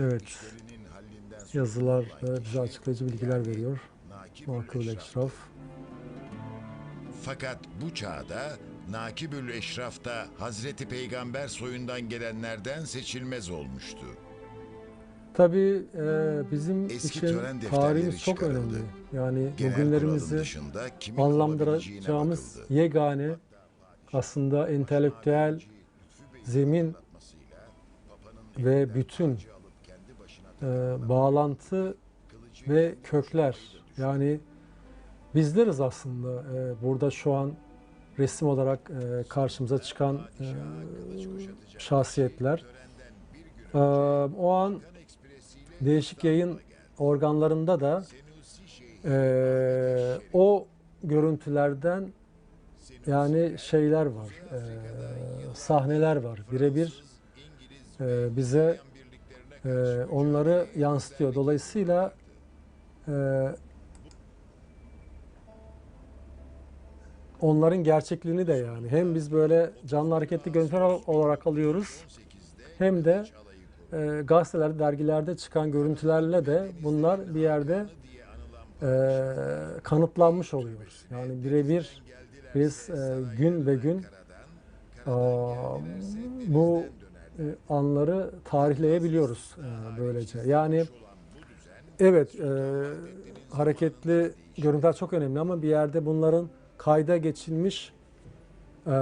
Evet. 0.00 0.38
yazılar 1.52 2.04
bize 2.22 2.60
açıklayıcı 2.60 3.06
bilgiler 3.06 3.46
veriyor. 3.46 3.80
Makul 4.46 4.86
Eşraf. 4.86 5.32
Fakat 7.22 7.58
bu 7.82 7.94
çağda 7.94 8.56
Nakibül 8.90 9.48
Eşraf 9.48 10.04
da 10.04 10.26
Hazreti 10.38 10.88
Peygamber 10.88 11.48
soyundan 11.48 12.08
gelenlerden 12.08 12.84
seçilmez 12.84 13.50
olmuştu. 13.50 14.06
Tabii 15.36 15.82
e, 15.94 16.42
bizim 16.52 16.84
Eski 16.84 17.08
için 17.08 17.20
tören 17.20 17.60
defterleri 17.60 17.80
tarihimiz 17.80 18.20
çok 18.20 18.34
çıkarıldı. 18.36 18.56
önemli. 18.58 18.78
Yani 19.12 19.50
Genel 19.56 19.72
kuralın 19.74 19.92
bugünlerimizi 19.92 20.38
dışında 20.38 20.80
kimin 21.00 21.18
olabileceğine 21.18 21.34
anlamlandıracağımız 21.34 22.58
yegane 22.68 23.30
aslında 24.12 24.68
entelektüel 24.68 25.60
zemin 26.42 26.94
ve 28.58 28.94
bütün 28.94 29.38
e, 30.62 30.66
bağlantı 31.08 31.96
ve 32.68 32.94
kökler. 33.04 33.58
Yani 33.98 34.40
bizleriz 35.34 35.80
aslında 35.80 36.42
e, 36.56 36.82
burada 36.82 37.10
şu 37.10 37.32
an 37.32 37.52
resim 38.18 38.48
olarak 38.48 38.90
e, 38.90 39.24
karşımıza 39.28 39.78
çıkan 39.78 40.20
e, 40.40 40.44
şahsiyetler. 41.78 42.64
E, 43.74 43.78
o 44.38 44.50
an 44.50 44.80
değişik 45.80 46.24
yayın 46.24 46.60
organlarında 46.98 47.80
da 47.80 48.04
e, 49.04 50.18
o 50.32 50.66
görüntülerden 51.04 52.12
yani 53.06 53.58
şeyler 53.58 54.06
var, 54.06 54.28
e, 54.52 54.58
sahneler 55.54 56.16
var. 56.16 56.40
Birebir 56.52 57.04
e, 58.00 58.36
bize 58.36 58.78
e, 59.64 59.68
onları 60.10 60.66
yansıtıyor. 60.76 61.34
Dolayısıyla 61.34 62.12
e, 63.08 63.12
onların 67.40 67.84
gerçekliğini 67.84 68.46
de 68.46 68.52
yani 68.52 68.88
hem 68.88 69.14
biz 69.14 69.32
böyle 69.32 69.70
canlı 69.86 70.14
hareketli 70.14 70.52
görüntüler 70.52 70.80
olarak 71.06 71.46
alıyoruz 71.46 72.04
hem 72.78 73.04
de 73.04 73.24
e, 73.92 74.22
gazetelerde, 74.24 74.78
dergilerde 74.78 75.36
çıkan 75.36 75.72
görüntülerle 75.72 76.46
de 76.46 76.68
bunlar 76.84 77.34
bir 77.34 77.40
yerde 77.40 77.86
e, 78.82 78.88
kanıtlanmış 79.82 80.54
oluyor. 80.54 80.76
Yani 81.10 81.44
birebir 81.44 82.02
biz 82.54 82.90
e, 82.90 83.18
gün 83.38 83.66
ve 83.66 83.74
gün 83.74 83.98
e, 85.06 85.12
bu 86.46 86.84
e, 87.38 87.42
anları 87.68 88.30
tarihleyebiliyoruz 88.44 89.56
e, 89.58 89.98
böylece. 90.00 90.38
Yani 90.46 90.84
evet 92.00 92.34
e, 92.34 92.48
hareketli 93.50 94.32
görüntüler 94.58 94.96
çok 94.96 95.12
önemli 95.12 95.40
ama 95.40 95.62
bir 95.62 95.68
yerde 95.68 96.06
bunların 96.06 96.48
kayda 96.78 97.16
geçilmiş 97.16 97.92
e, 98.86 98.96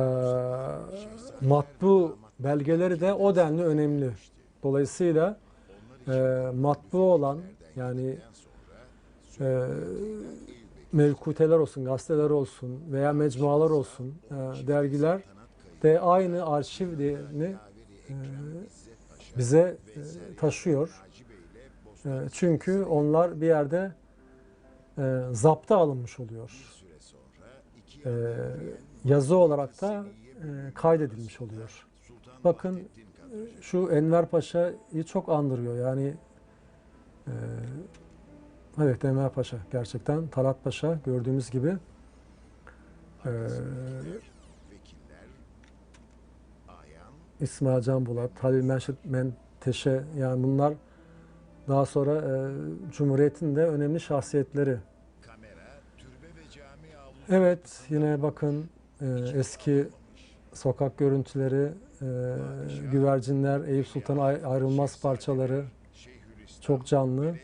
matbu 1.40 2.16
belgeleri 2.38 3.00
de 3.00 3.12
o 3.12 3.36
denli 3.36 3.62
önemli. 3.62 4.10
Dolayısıyla 4.64 5.36
e, 6.08 6.12
matbu 6.54 7.12
olan 7.12 7.40
yani 7.76 8.18
e, 9.40 9.66
mevkuteler 10.92 11.58
olsun, 11.58 11.84
gazeteler 11.84 12.30
olsun 12.30 12.80
veya 12.92 13.12
mecmualar 13.12 13.70
olsun, 13.70 14.14
e, 14.30 14.66
dergiler 14.66 15.22
de 15.82 16.00
aynı 16.00 16.46
arşiv 16.46 16.98
değerini 16.98 17.56
e, 18.08 18.14
bize 19.38 19.76
e, 19.96 20.36
taşıyor. 20.36 21.02
E, 22.06 22.10
çünkü 22.32 22.82
onlar 22.82 23.40
bir 23.40 23.46
yerde 23.46 23.92
e, 24.98 25.20
zapta 25.32 25.76
alınmış 25.76 26.20
oluyor. 26.20 26.50
E, 28.04 28.10
yazı 29.04 29.36
olarak 29.36 29.80
da 29.80 30.04
e, 30.38 30.74
kaydedilmiş 30.74 31.40
oluyor. 31.40 31.86
Bakın 32.44 32.88
şu 33.60 33.88
Enver 33.92 34.26
Paşa'yı 34.26 35.04
çok 35.04 35.28
andırıyor. 35.28 35.78
Yani 35.78 36.14
e, 37.26 37.32
evet 38.82 39.04
Enver 39.04 39.30
Paşa 39.30 39.56
gerçekten 39.72 40.26
Talat 40.26 40.64
Paşa 40.64 40.98
gördüğümüz 41.04 41.50
gibi 41.50 41.76
e, 43.26 43.30
İsmail 47.40 47.82
Can 47.82 48.06
Bulat, 48.06 48.30
Halil 48.40 48.64
Menşet 48.64 49.04
Menteşe 49.04 50.04
yani 50.18 50.42
bunlar 50.42 50.74
daha 51.68 51.86
sonra 51.86 52.12
e, 52.14 52.50
Cumhuriyet'in 52.92 53.56
de 53.56 53.66
önemli 53.66 54.00
şahsiyetleri. 54.00 54.76
Evet 57.28 57.80
yine 57.88 58.22
bakın 58.22 58.68
e, 59.00 59.06
eski 59.34 59.88
sokak 60.52 60.98
görüntüleri, 60.98 61.72
güvercinler, 62.92 63.68
Eyüp 63.68 63.86
Sultan 63.86 64.18
ay- 64.18 64.40
ayrılmaz 64.44 65.00
parçaları 65.00 65.64
çok 66.60 66.86
canlı. 66.86 67.34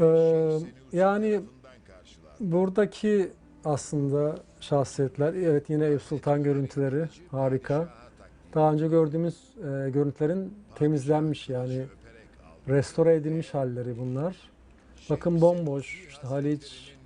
Ee, 0.00 0.58
yani 0.92 1.40
buradaki 2.40 3.28
aslında 3.64 4.36
şahsiyetler, 4.60 5.34
evet 5.34 5.70
yine 5.70 5.86
Eyüp 5.86 6.02
Sultan 6.02 6.42
görüntüleri 6.42 7.08
harika. 7.30 7.88
Daha 8.54 8.72
önce 8.72 8.88
gördüğümüz 8.88 9.34
e, 9.56 9.90
görüntülerin 9.90 10.54
temizlenmiş 10.74 11.48
yani 11.48 11.86
restore 12.68 13.14
edilmiş 13.14 13.54
halleri 13.54 13.98
bunlar. 13.98 14.36
Bakın 15.10 15.40
bomboş, 15.40 16.06
işte 16.08 16.26
Haliç, 16.26 16.96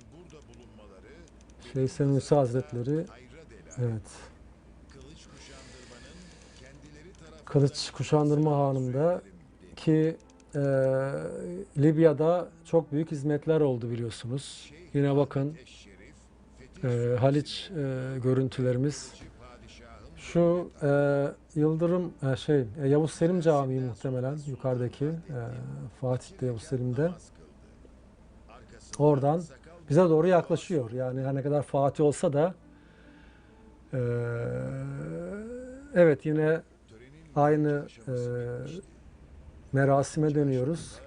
şey 1.73 1.87
Senusi 1.87 2.35
Hazretleri, 2.35 3.05
evet. 3.77 4.32
Kılıç 7.53 7.91
kuşandırma 7.91 8.57
hanında 8.57 9.21
ki 9.75 10.17
e, 10.55 10.59
Libya'da 11.77 12.47
çok 12.65 12.91
büyük 12.91 13.11
hizmetler 13.11 13.61
oldu 13.61 13.89
biliyorsunuz. 13.89 14.71
Yine 14.93 15.15
bakın 15.15 15.53
e, 16.83 17.15
Haliç 17.19 17.71
e, 17.71 18.19
görüntülerimiz. 18.23 19.13
Şu 20.17 20.69
e, 20.83 20.89
Yıldırım 21.55 22.13
e, 22.31 22.35
şey 22.35 22.65
e, 22.83 22.87
Yavuz 22.87 23.11
Selim 23.11 23.41
Camii 23.41 23.79
muhtemelen 23.79 24.37
yukarıdaki 24.47 25.05
e, 25.05 25.37
Fatih'te 26.01 26.45
Yavuz 26.45 26.63
Selim'de. 26.63 27.11
Oradan 28.97 29.43
bize 29.89 30.01
doğru 30.01 30.27
yaklaşıyor. 30.27 30.91
Yani 30.91 31.21
her 31.21 31.35
ne 31.35 31.41
kadar 31.41 31.63
Fatih 31.63 32.03
olsa 32.03 32.33
da 32.33 32.53
e, 33.93 33.99
evet 35.95 36.25
yine 36.25 36.61
aynı 37.35 37.87
e, 38.07 38.13
merasime 39.73 40.35
dönüyoruz. 40.35 40.99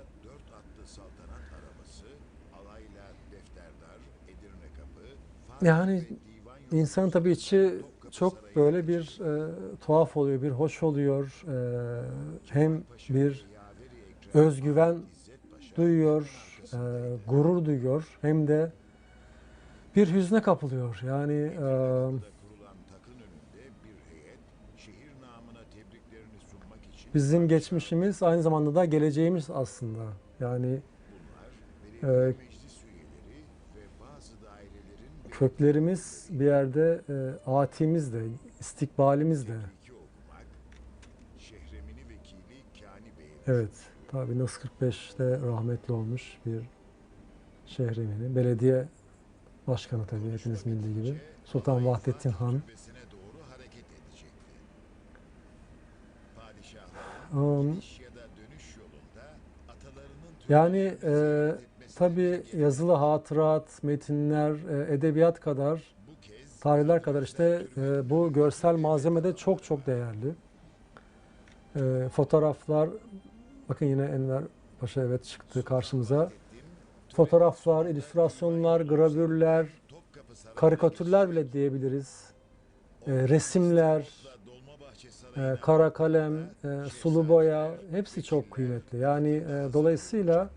Yani 5.62 6.04
insan 6.72 7.10
tabii 7.10 7.30
içi 7.30 7.74
çok 8.10 8.56
böyle 8.56 8.88
bir 8.88 9.20
e, 9.20 9.54
tuhaf 9.80 10.16
oluyor, 10.16 10.42
bir 10.42 10.50
hoş 10.50 10.82
oluyor. 10.82 11.44
E, 11.48 11.56
hem 12.48 12.82
bir 13.08 13.46
özgüven 14.34 14.96
duyuyor, 15.76 16.30
e, 16.72 16.78
gurur 17.28 17.64
duyuyor 17.64 18.18
hem 18.20 18.48
de 18.48 18.72
bir 19.96 20.14
hüzne 20.14 20.42
kapılıyor. 20.42 21.00
Yani 21.06 21.32
e, 21.32 21.66
bizim 27.16 27.48
geçmişimiz 27.48 28.22
aynı 28.22 28.42
zamanda 28.42 28.74
da 28.74 28.84
geleceğimiz 28.84 29.50
aslında. 29.50 30.04
Yani 30.40 30.80
e, 32.02 32.34
köklerimiz 35.30 36.28
bir 36.30 36.44
yerde 36.44 37.00
e, 37.08 37.50
atimiz 37.50 38.12
de, 38.12 38.22
istikbalimiz 38.60 39.48
de. 39.48 39.56
Evet, 43.46 43.70
tabii 44.08 44.38
Nas 44.38 44.56
45'te 44.56 45.46
rahmetli 45.46 45.92
olmuş 45.92 46.38
bir 46.46 46.60
şehremini. 47.66 48.36
Belediye 48.36 48.88
başkanı 49.66 50.06
tabii 50.06 50.32
hepiniz 50.32 50.66
bildiği 50.66 50.94
gibi. 50.94 51.20
Sultan 51.44 51.86
Vahdettin 51.86 52.30
Han. 52.30 52.54
Um, 52.54 52.62
yani 60.48 60.94
e, 61.02 61.52
tabii 61.96 62.42
yazılı 62.56 62.92
hatırat, 62.92 63.82
metinler, 63.82 64.50
e, 64.50 64.94
edebiyat 64.94 65.40
kadar, 65.40 65.82
tarihler 66.60 67.02
kadar 67.02 67.22
işte 67.22 67.62
e, 67.76 68.10
bu 68.10 68.32
görsel 68.32 68.76
malzeme 68.76 69.24
de 69.24 69.36
çok 69.36 69.64
çok 69.64 69.86
değerli. 69.86 70.34
E, 71.76 72.08
fotoğraflar 72.08 72.88
bakın 73.68 73.86
yine 73.86 74.04
Enver 74.04 74.42
Paşa 74.80 75.02
evet 75.02 75.24
çıktı 75.24 75.64
karşımıza. 75.64 76.30
Fotoğraflar, 77.14 77.86
illüstrasyonlar, 77.86 78.80
gravürler, 78.80 79.66
karikatürler 80.54 81.30
bile 81.30 81.52
diyebiliriz. 81.52 82.30
E, 83.06 83.12
resimler, 83.28 84.25
e, 85.36 85.56
kara 85.60 85.92
kalem, 85.92 86.34
e, 86.36 86.88
sulu 86.88 87.28
boya 87.28 87.70
hepsi 87.90 88.22
çok 88.22 88.50
kıymetli. 88.50 88.98
Yani 88.98 89.28
e, 89.28 89.72
dolayısıyla 89.72 90.50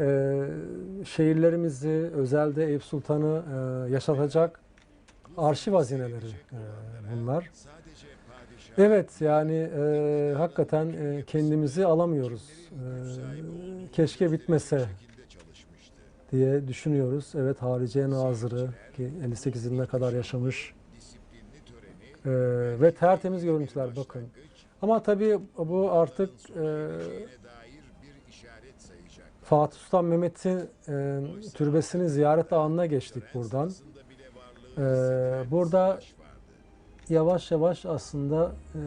e, 0.00 0.40
şehirlerimizi, 1.04 2.10
özelde 2.14 2.66
Eyüp 2.66 2.82
Sultan'ı 2.84 3.42
e, 3.88 3.92
yaşatacak 3.92 4.60
arşiv 5.36 5.72
hazineleri 5.72 6.26
e, 6.52 6.58
bunlar. 7.12 7.50
Evet 8.78 9.20
yani 9.20 9.70
e, 9.76 10.34
hakikaten 10.36 10.86
e, 10.86 11.22
kendimizi 11.26 11.86
alamıyoruz. 11.86 12.50
E, 12.72 13.92
keşke 13.92 14.32
bitmese 14.32 14.86
diye 16.32 16.68
düşünüyoruz. 16.68 17.32
Evet 17.34 17.62
Hariciye 17.62 18.10
Nazırı 18.10 18.68
ki 18.96 19.10
58 19.24 19.64
yılına 19.64 19.86
kadar 19.86 20.12
yaşamış 20.12 20.74
töreni 22.24 22.74
e, 22.74 22.80
ve 22.80 22.94
tertemiz 22.94 23.44
görüntüler 23.44 23.96
bakın. 23.96 24.28
Ama 24.82 25.02
tabii 25.02 25.38
bu 25.58 25.92
artık 25.92 26.30
e. 26.56 26.88
Fatih 29.42 29.78
Sultan 29.78 30.04
Mehmet'in 30.04 30.70
e, 30.88 31.20
türbesini 31.54 32.08
ziyaret 32.08 32.52
anına 32.52 32.86
geçtik 32.86 33.22
buradan. 33.34 33.70
E, 34.78 34.80
burada 35.50 36.00
yavaş 37.08 37.50
yavaş 37.50 37.86
aslında 37.86 38.52
e, 38.74 38.80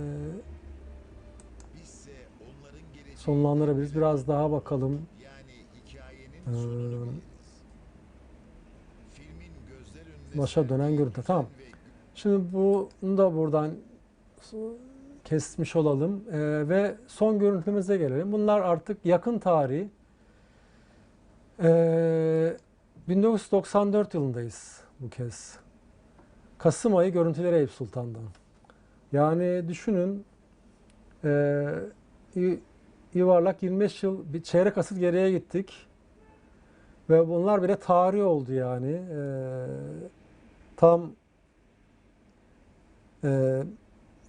sonlandırabiliriz. 3.15 3.95
Biraz 3.95 4.27
daha 4.27 4.51
bakalım. 4.51 5.01
Ee, 6.47 6.51
önüne 6.51 7.21
Başa 10.35 10.69
dönen 10.69 10.97
görüntü. 10.97 11.23
Tamam. 11.23 11.45
Şimdi 12.17 12.53
bunu 12.53 13.17
da 13.17 13.35
buradan 13.35 13.71
kesmiş 15.25 15.75
olalım 15.75 16.23
Ee, 16.31 16.69
ve 16.69 16.95
son 17.07 17.39
görüntümüze 17.39 17.97
gelelim. 17.97 18.31
Bunlar 18.31 18.61
artık 18.61 19.05
yakın 19.05 19.39
tarih. 19.39 19.87
Ee, 21.63 22.57
1994 23.07 24.13
yılındayız 24.13 24.81
bu 24.99 25.09
kez. 25.09 25.57
Kasım 26.57 26.95
ayı 26.95 27.11
görüntüleri 27.11 27.55
Eyüp 27.55 27.71
Sultan'dan. 27.71 28.23
Yani 29.11 29.67
düşünün 29.67 30.25
y- 32.35 32.59
yuvarlak 33.13 33.63
25 33.63 34.03
yıl 34.03 34.33
bir 34.33 34.43
çeyrek 34.43 34.77
asır 34.77 34.97
geriye 34.97 35.31
gittik. 35.31 35.87
Ve 37.09 37.27
bunlar 37.27 37.63
bile 37.63 37.75
tarih 37.75 38.25
oldu 38.25 38.53
yani. 38.53 38.91
Ee, 39.11 39.65
tam 40.77 41.11
e, 43.27 43.63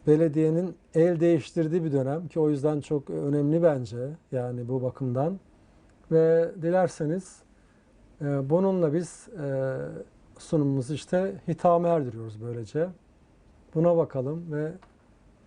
belediyenin 0.07 0.77
el 0.95 1.21
değiştirdiği 1.21 1.85
bir 1.85 1.93
dönem 1.93 2.29
ki 2.29 2.41
o 2.41 2.51
yüzden 2.51 2.81
çok 2.81 3.11
önemli 3.11 3.63
bence 3.63 4.09
yani 4.33 4.69
bu 4.69 4.83
bakımdan. 4.83 5.41
Ve 6.13 6.51
dilerseniz 6.63 7.43
e, 8.21 8.51
bununla 8.51 8.95
biz 8.95 9.29
e, 9.29 9.77
sunumumuzu 10.39 10.95
işte 10.95 11.35
hitame 11.49 11.89
erdiriyoruz 11.89 12.43
böylece. 12.43 12.89
Buna 13.75 13.97
bakalım 13.97 14.53
ve 14.53 14.73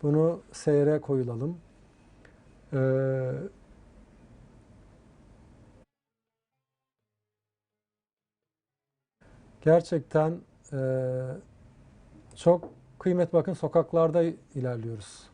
bunu 0.02 0.40
seyre 0.52 1.02
koyulalım. 1.02 1.58
Ee, 2.74 3.32
gerçekten 9.62 10.38
e, 10.74 10.80
çok 12.36 12.70
kıymet 13.02 13.34
bakın 13.34 13.54
sokaklarda 13.54 14.24
ilerliyoruz. 14.56 15.30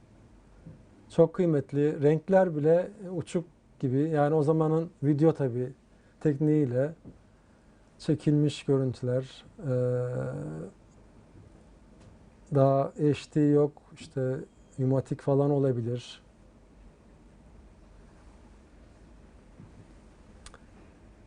Çok 1.09 1.33
kıymetli. 1.33 2.01
Renkler 2.03 2.55
bile 2.55 2.91
uçuk 3.15 3.45
gibi. 3.79 4.09
Yani 4.09 4.35
o 4.35 4.43
zamanın 4.43 4.91
video 5.03 5.33
tabi 5.33 5.73
tekniğiyle 6.19 6.93
çekilmiş 7.99 8.63
görüntüler. 8.65 9.45
Ee, 9.59 9.69
daha 12.55 12.89
HD 12.89 13.53
yok. 13.53 13.81
işte 13.93 14.39
yumatik 14.77 15.21
falan 15.21 15.51
olabilir. 15.51 16.21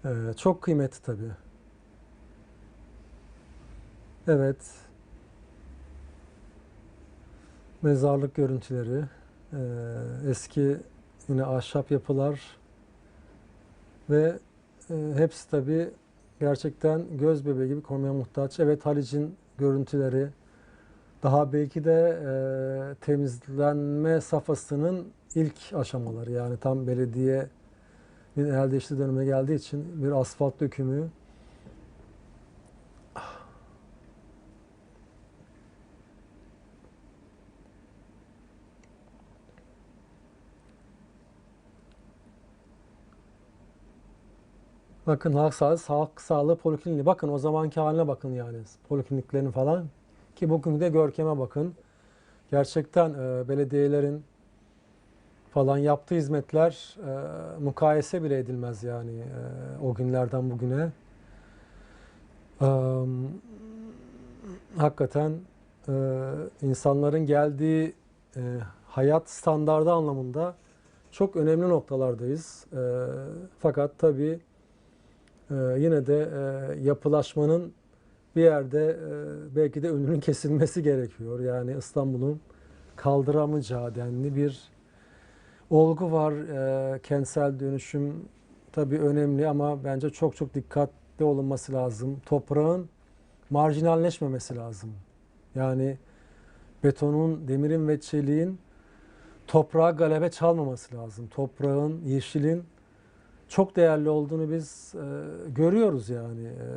Ee, 0.05 0.09
çok 0.37 0.63
kıymetli 0.63 1.03
tabi. 1.03 1.31
Evet. 4.29 4.90
Mezarlık 7.83 8.35
görüntüleri. 8.35 9.05
Ee, 9.53 9.59
eski 10.31 10.77
yine 11.29 11.45
ahşap 11.45 11.91
yapılar 11.91 12.41
ve 14.11 14.39
e, 14.91 15.13
hepsi 15.17 15.51
tabi 15.51 15.91
gerçekten 16.41 17.03
göz 17.19 17.47
bebeği 17.47 17.69
gibi 17.69 17.83
korumaya 17.83 18.13
muhtaç. 18.13 18.61
Evet 18.61 18.87
Halic'in 18.87 19.35
görüntüleri 19.59 20.29
daha 21.23 21.53
belki 21.53 21.85
de 21.85 22.19
e, 22.27 22.33
temizlenme 22.95 24.21
safhasının 24.21 25.07
ilk 25.35 25.57
aşamaları 25.75 26.31
yani 26.31 26.57
tam 26.57 26.87
belediye 26.87 27.47
el 28.37 28.71
değişti 28.71 28.99
döneme 28.99 29.25
geldiği 29.25 29.55
için 29.55 30.05
bir 30.05 30.11
asfalt 30.11 30.61
dökümü 30.61 31.09
Bakın 45.11 45.33
halk 45.33 45.55
sağlığı, 45.55 45.79
halk 45.87 46.21
sağlığı 46.21 46.57
polikliniği. 46.57 47.07
Bakın 47.07 47.29
o 47.29 47.39
zamanki 47.39 47.81
haline 47.81 48.09
bakın 48.09 48.33
yani. 48.33 48.59
Polikliniklerin 48.89 49.51
falan. 49.51 49.87
Ki 50.37 50.51
bugün 50.51 50.81
de 50.81 50.89
görkeme 50.89 51.39
bakın. 51.39 51.75
Gerçekten 52.51 53.11
e, 53.11 53.49
belediyelerin 53.49 54.25
falan 55.51 55.79
yaptığı 55.79 56.15
hizmetler 56.15 56.97
e, 56.99 57.61
mukayese 57.61 58.23
bile 58.23 58.39
edilmez 58.39 58.83
yani 58.83 59.11
e, 59.21 59.85
o 59.85 59.95
günlerden 59.95 60.51
bugüne. 60.51 60.89
E, 62.61 62.69
hakikaten 64.77 65.33
e, 65.89 65.93
insanların 66.63 67.27
geldiği 67.27 67.95
e, 68.37 68.41
hayat 68.89 69.31
standardı 69.31 69.93
anlamında 69.93 70.55
çok 71.11 71.37
önemli 71.37 71.69
noktalardayız. 71.69 72.67
E, 72.73 72.81
fakat 73.59 73.99
tabii 73.99 74.41
ee, 75.51 75.55
yine 75.79 76.07
de 76.07 76.29
e, 76.35 76.81
yapılaşmanın 76.83 77.73
bir 78.37 78.43
yerde 78.43 78.87
e, 78.91 79.57
belki 79.57 79.83
de 79.83 79.91
önünün 79.91 80.21
kesilmesi 80.21 80.83
gerekiyor. 80.83 81.41
Yani 81.41 81.77
İstanbul'un 81.79 82.41
kaldıramayacağı 82.97 83.95
denli 83.95 84.37
bir 84.37 84.71
olgu 85.71 86.13
var. 86.13 86.33
E, 86.33 86.99
kentsel 86.99 87.61
dönüşüm 87.61 88.15
tabii 88.73 88.99
önemli 88.99 89.49
ama 89.49 89.85
bence 89.85 90.11
çok 90.11 90.37
çok 90.37 90.55
dikkatli 90.55 91.25
olunması 91.25 91.73
lazım. 91.73 92.21
Toprağın 92.27 92.89
marjinalleşmemesi 93.51 94.57
lazım. 94.57 94.91
Yani 95.55 95.99
betonun, 96.85 97.49
demirin 97.49 97.89
ve 97.89 98.01
çeliğin 98.01 98.59
toprağa 99.47 99.91
galebe 99.91 100.31
çalmaması 100.31 100.97
lazım. 100.97 101.29
Toprağın, 101.29 102.01
yeşilin 102.05 102.65
çok 103.51 103.77
değerli 103.77 104.09
olduğunu 104.09 104.51
biz 104.51 104.95
e, 104.95 105.05
görüyoruz 105.51 106.09
yani. 106.09 106.47
E, 106.47 106.69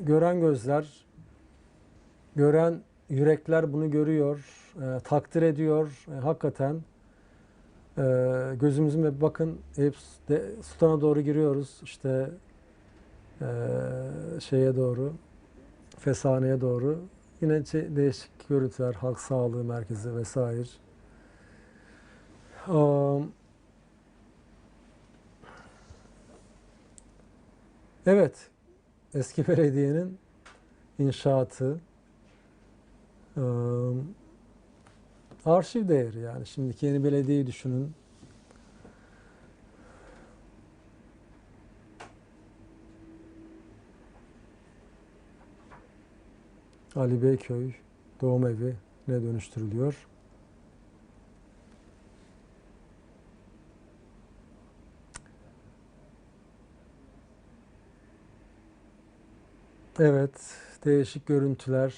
gören 0.00 0.40
gözler, 0.40 1.06
gören 2.36 2.80
yürekler 3.08 3.72
bunu 3.72 3.90
görüyor, 3.90 4.44
e, 4.76 5.00
takdir 5.00 5.42
ediyor. 5.42 6.06
E, 6.08 6.14
hakikaten 6.14 6.80
e, 7.98 8.02
gözümüzün 8.60 9.02
ve 9.04 9.20
bakın 9.20 9.58
Eyüp 9.76 9.96
Sultan'a 10.62 11.00
doğru 11.00 11.20
giriyoruz. 11.20 11.80
İşte 11.82 12.30
e, 13.40 13.46
şeye 14.40 14.76
doğru, 14.76 15.12
Fesane'ye 15.98 16.60
doğru. 16.60 16.98
Yine 17.40 17.64
değişik 17.96 18.48
görüntüler, 18.48 18.94
halk 18.94 19.20
sağlığı 19.20 19.64
merkezi 19.64 20.16
vesaire. 20.16 20.62
Um, 22.68 23.32
Evet, 28.06 28.50
eski 29.14 29.48
belediyenin 29.48 30.18
inşaatı, 30.98 31.80
ıı, 33.36 33.94
arşiv 35.46 35.88
değeri 35.88 36.18
yani. 36.18 36.46
Şimdiki 36.46 36.86
yeni 36.86 37.04
belediyeyi 37.04 37.46
düşünün. 37.46 37.92
Ali 46.96 47.22
Beyköy 47.22 47.72
doğum 48.20 48.46
evi 48.46 48.74
ne 49.08 49.22
dönüştürülüyor? 49.22 50.06
Evet, 60.00 60.30
değişik 60.84 61.26
görüntüler. 61.26 61.94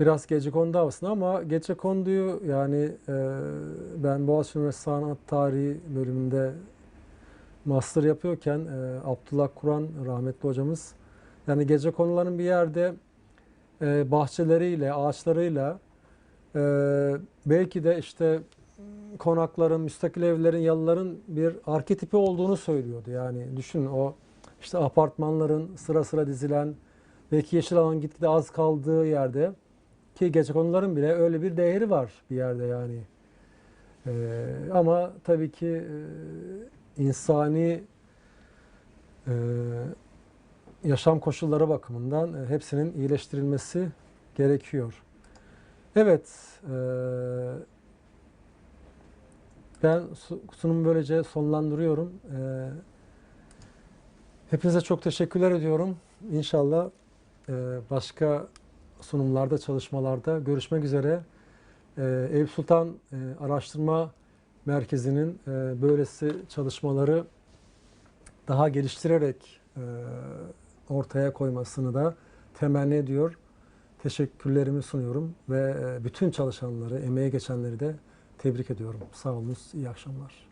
Biraz 0.00 0.26
gece 0.26 0.50
kondu 0.50 0.78
aslında 0.78 1.12
ama 1.12 1.42
gece 1.42 1.74
konduyu 1.74 2.42
yani 2.46 2.92
e, 3.08 3.38
ben 3.96 4.26
Boğaziçi 4.26 4.58
Üniversitesi 4.58 4.84
Sanat 4.84 5.18
Tarihi 5.26 5.80
bölümünde 5.96 6.52
master 7.64 8.02
yapıyorken 8.02 8.58
e, 8.58 8.98
Abdullah 9.04 9.48
Kur'an 9.54 9.88
rahmetli 10.06 10.48
hocamız 10.48 10.94
yani 11.46 11.66
gece 11.66 11.90
konuların 11.90 12.38
bir 12.38 12.44
yerde 12.44 12.94
e, 13.82 14.10
bahçeleriyle, 14.10 14.92
ağaçlarıyla 14.92 15.78
e, 16.56 16.60
belki 17.46 17.84
de 17.84 17.98
işte 17.98 18.40
konakların, 19.18 19.80
müstakil 19.80 20.22
evlerin, 20.22 20.58
yalıların 20.58 21.16
bir 21.28 21.56
arketipi 21.66 22.16
olduğunu 22.16 22.56
söylüyordu. 22.56 23.10
Yani 23.10 23.56
düşünün 23.56 23.86
o 23.86 24.14
işte 24.62 24.78
apartmanların 24.78 25.76
sıra 25.76 26.04
sıra 26.04 26.26
dizilen 26.26 26.74
belki 27.32 27.56
yeşil 27.56 27.78
alan 27.78 28.00
gitgide 28.00 28.28
az 28.28 28.50
kaldığı 28.50 29.06
yerde 29.06 29.52
ki 30.14 30.32
gece 30.32 30.52
konuların 30.52 30.96
bile 30.96 31.12
öyle 31.12 31.42
bir 31.42 31.56
değeri 31.56 31.90
var 31.90 32.12
bir 32.30 32.36
yerde 32.36 32.64
yani. 32.64 33.00
E, 34.06 34.44
ama 34.72 35.12
tabii 35.24 35.50
ki 35.50 35.66
e, 35.66 37.02
insani 37.02 37.84
e, 39.26 39.32
yaşam 40.84 41.20
koşulları 41.20 41.68
bakımından 41.68 42.34
e, 42.34 42.46
hepsinin 42.46 42.92
iyileştirilmesi 42.92 43.88
gerekiyor. 44.34 45.02
Evet, 45.96 46.28
e, 46.70 46.74
ben 49.82 50.02
su- 50.14 50.40
sunumu 50.52 50.84
böylece 50.84 51.22
sonlandırıyorum. 51.22 52.12
E, 52.36 52.68
hepinize 54.52 54.80
çok 54.80 55.02
teşekkürler 55.02 55.50
ediyorum. 55.50 55.96
İnşallah 56.30 56.90
e, 57.48 57.52
başka 57.90 58.46
sunumlarda, 59.00 59.58
çalışmalarda 59.58 60.38
görüşmek 60.38 60.84
üzere. 60.84 61.20
E, 61.98 62.28
Eyüp 62.32 62.50
Sultan 62.50 62.88
e, 63.12 63.16
Araştırma 63.40 64.10
Merkezi'nin 64.66 65.40
böylesi 65.82 66.32
çalışmaları 66.48 67.24
daha 68.48 68.68
geliştirerek 68.68 69.60
ortaya 70.88 71.32
koymasını 71.32 71.94
da 71.94 72.14
temenni 72.54 72.94
ediyor. 72.94 73.38
Teşekkürlerimi 74.02 74.82
sunuyorum 74.82 75.34
ve 75.48 75.74
bütün 76.04 76.30
çalışanları, 76.30 76.98
emeğe 76.98 77.28
geçenleri 77.28 77.80
de 77.80 77.94
tebrik 78.38 78.70
ediyorum. 78.70 79.00
Sağ 79.12 79.34
iyi 79.74 79.88
akşamlar. 79.88 80.48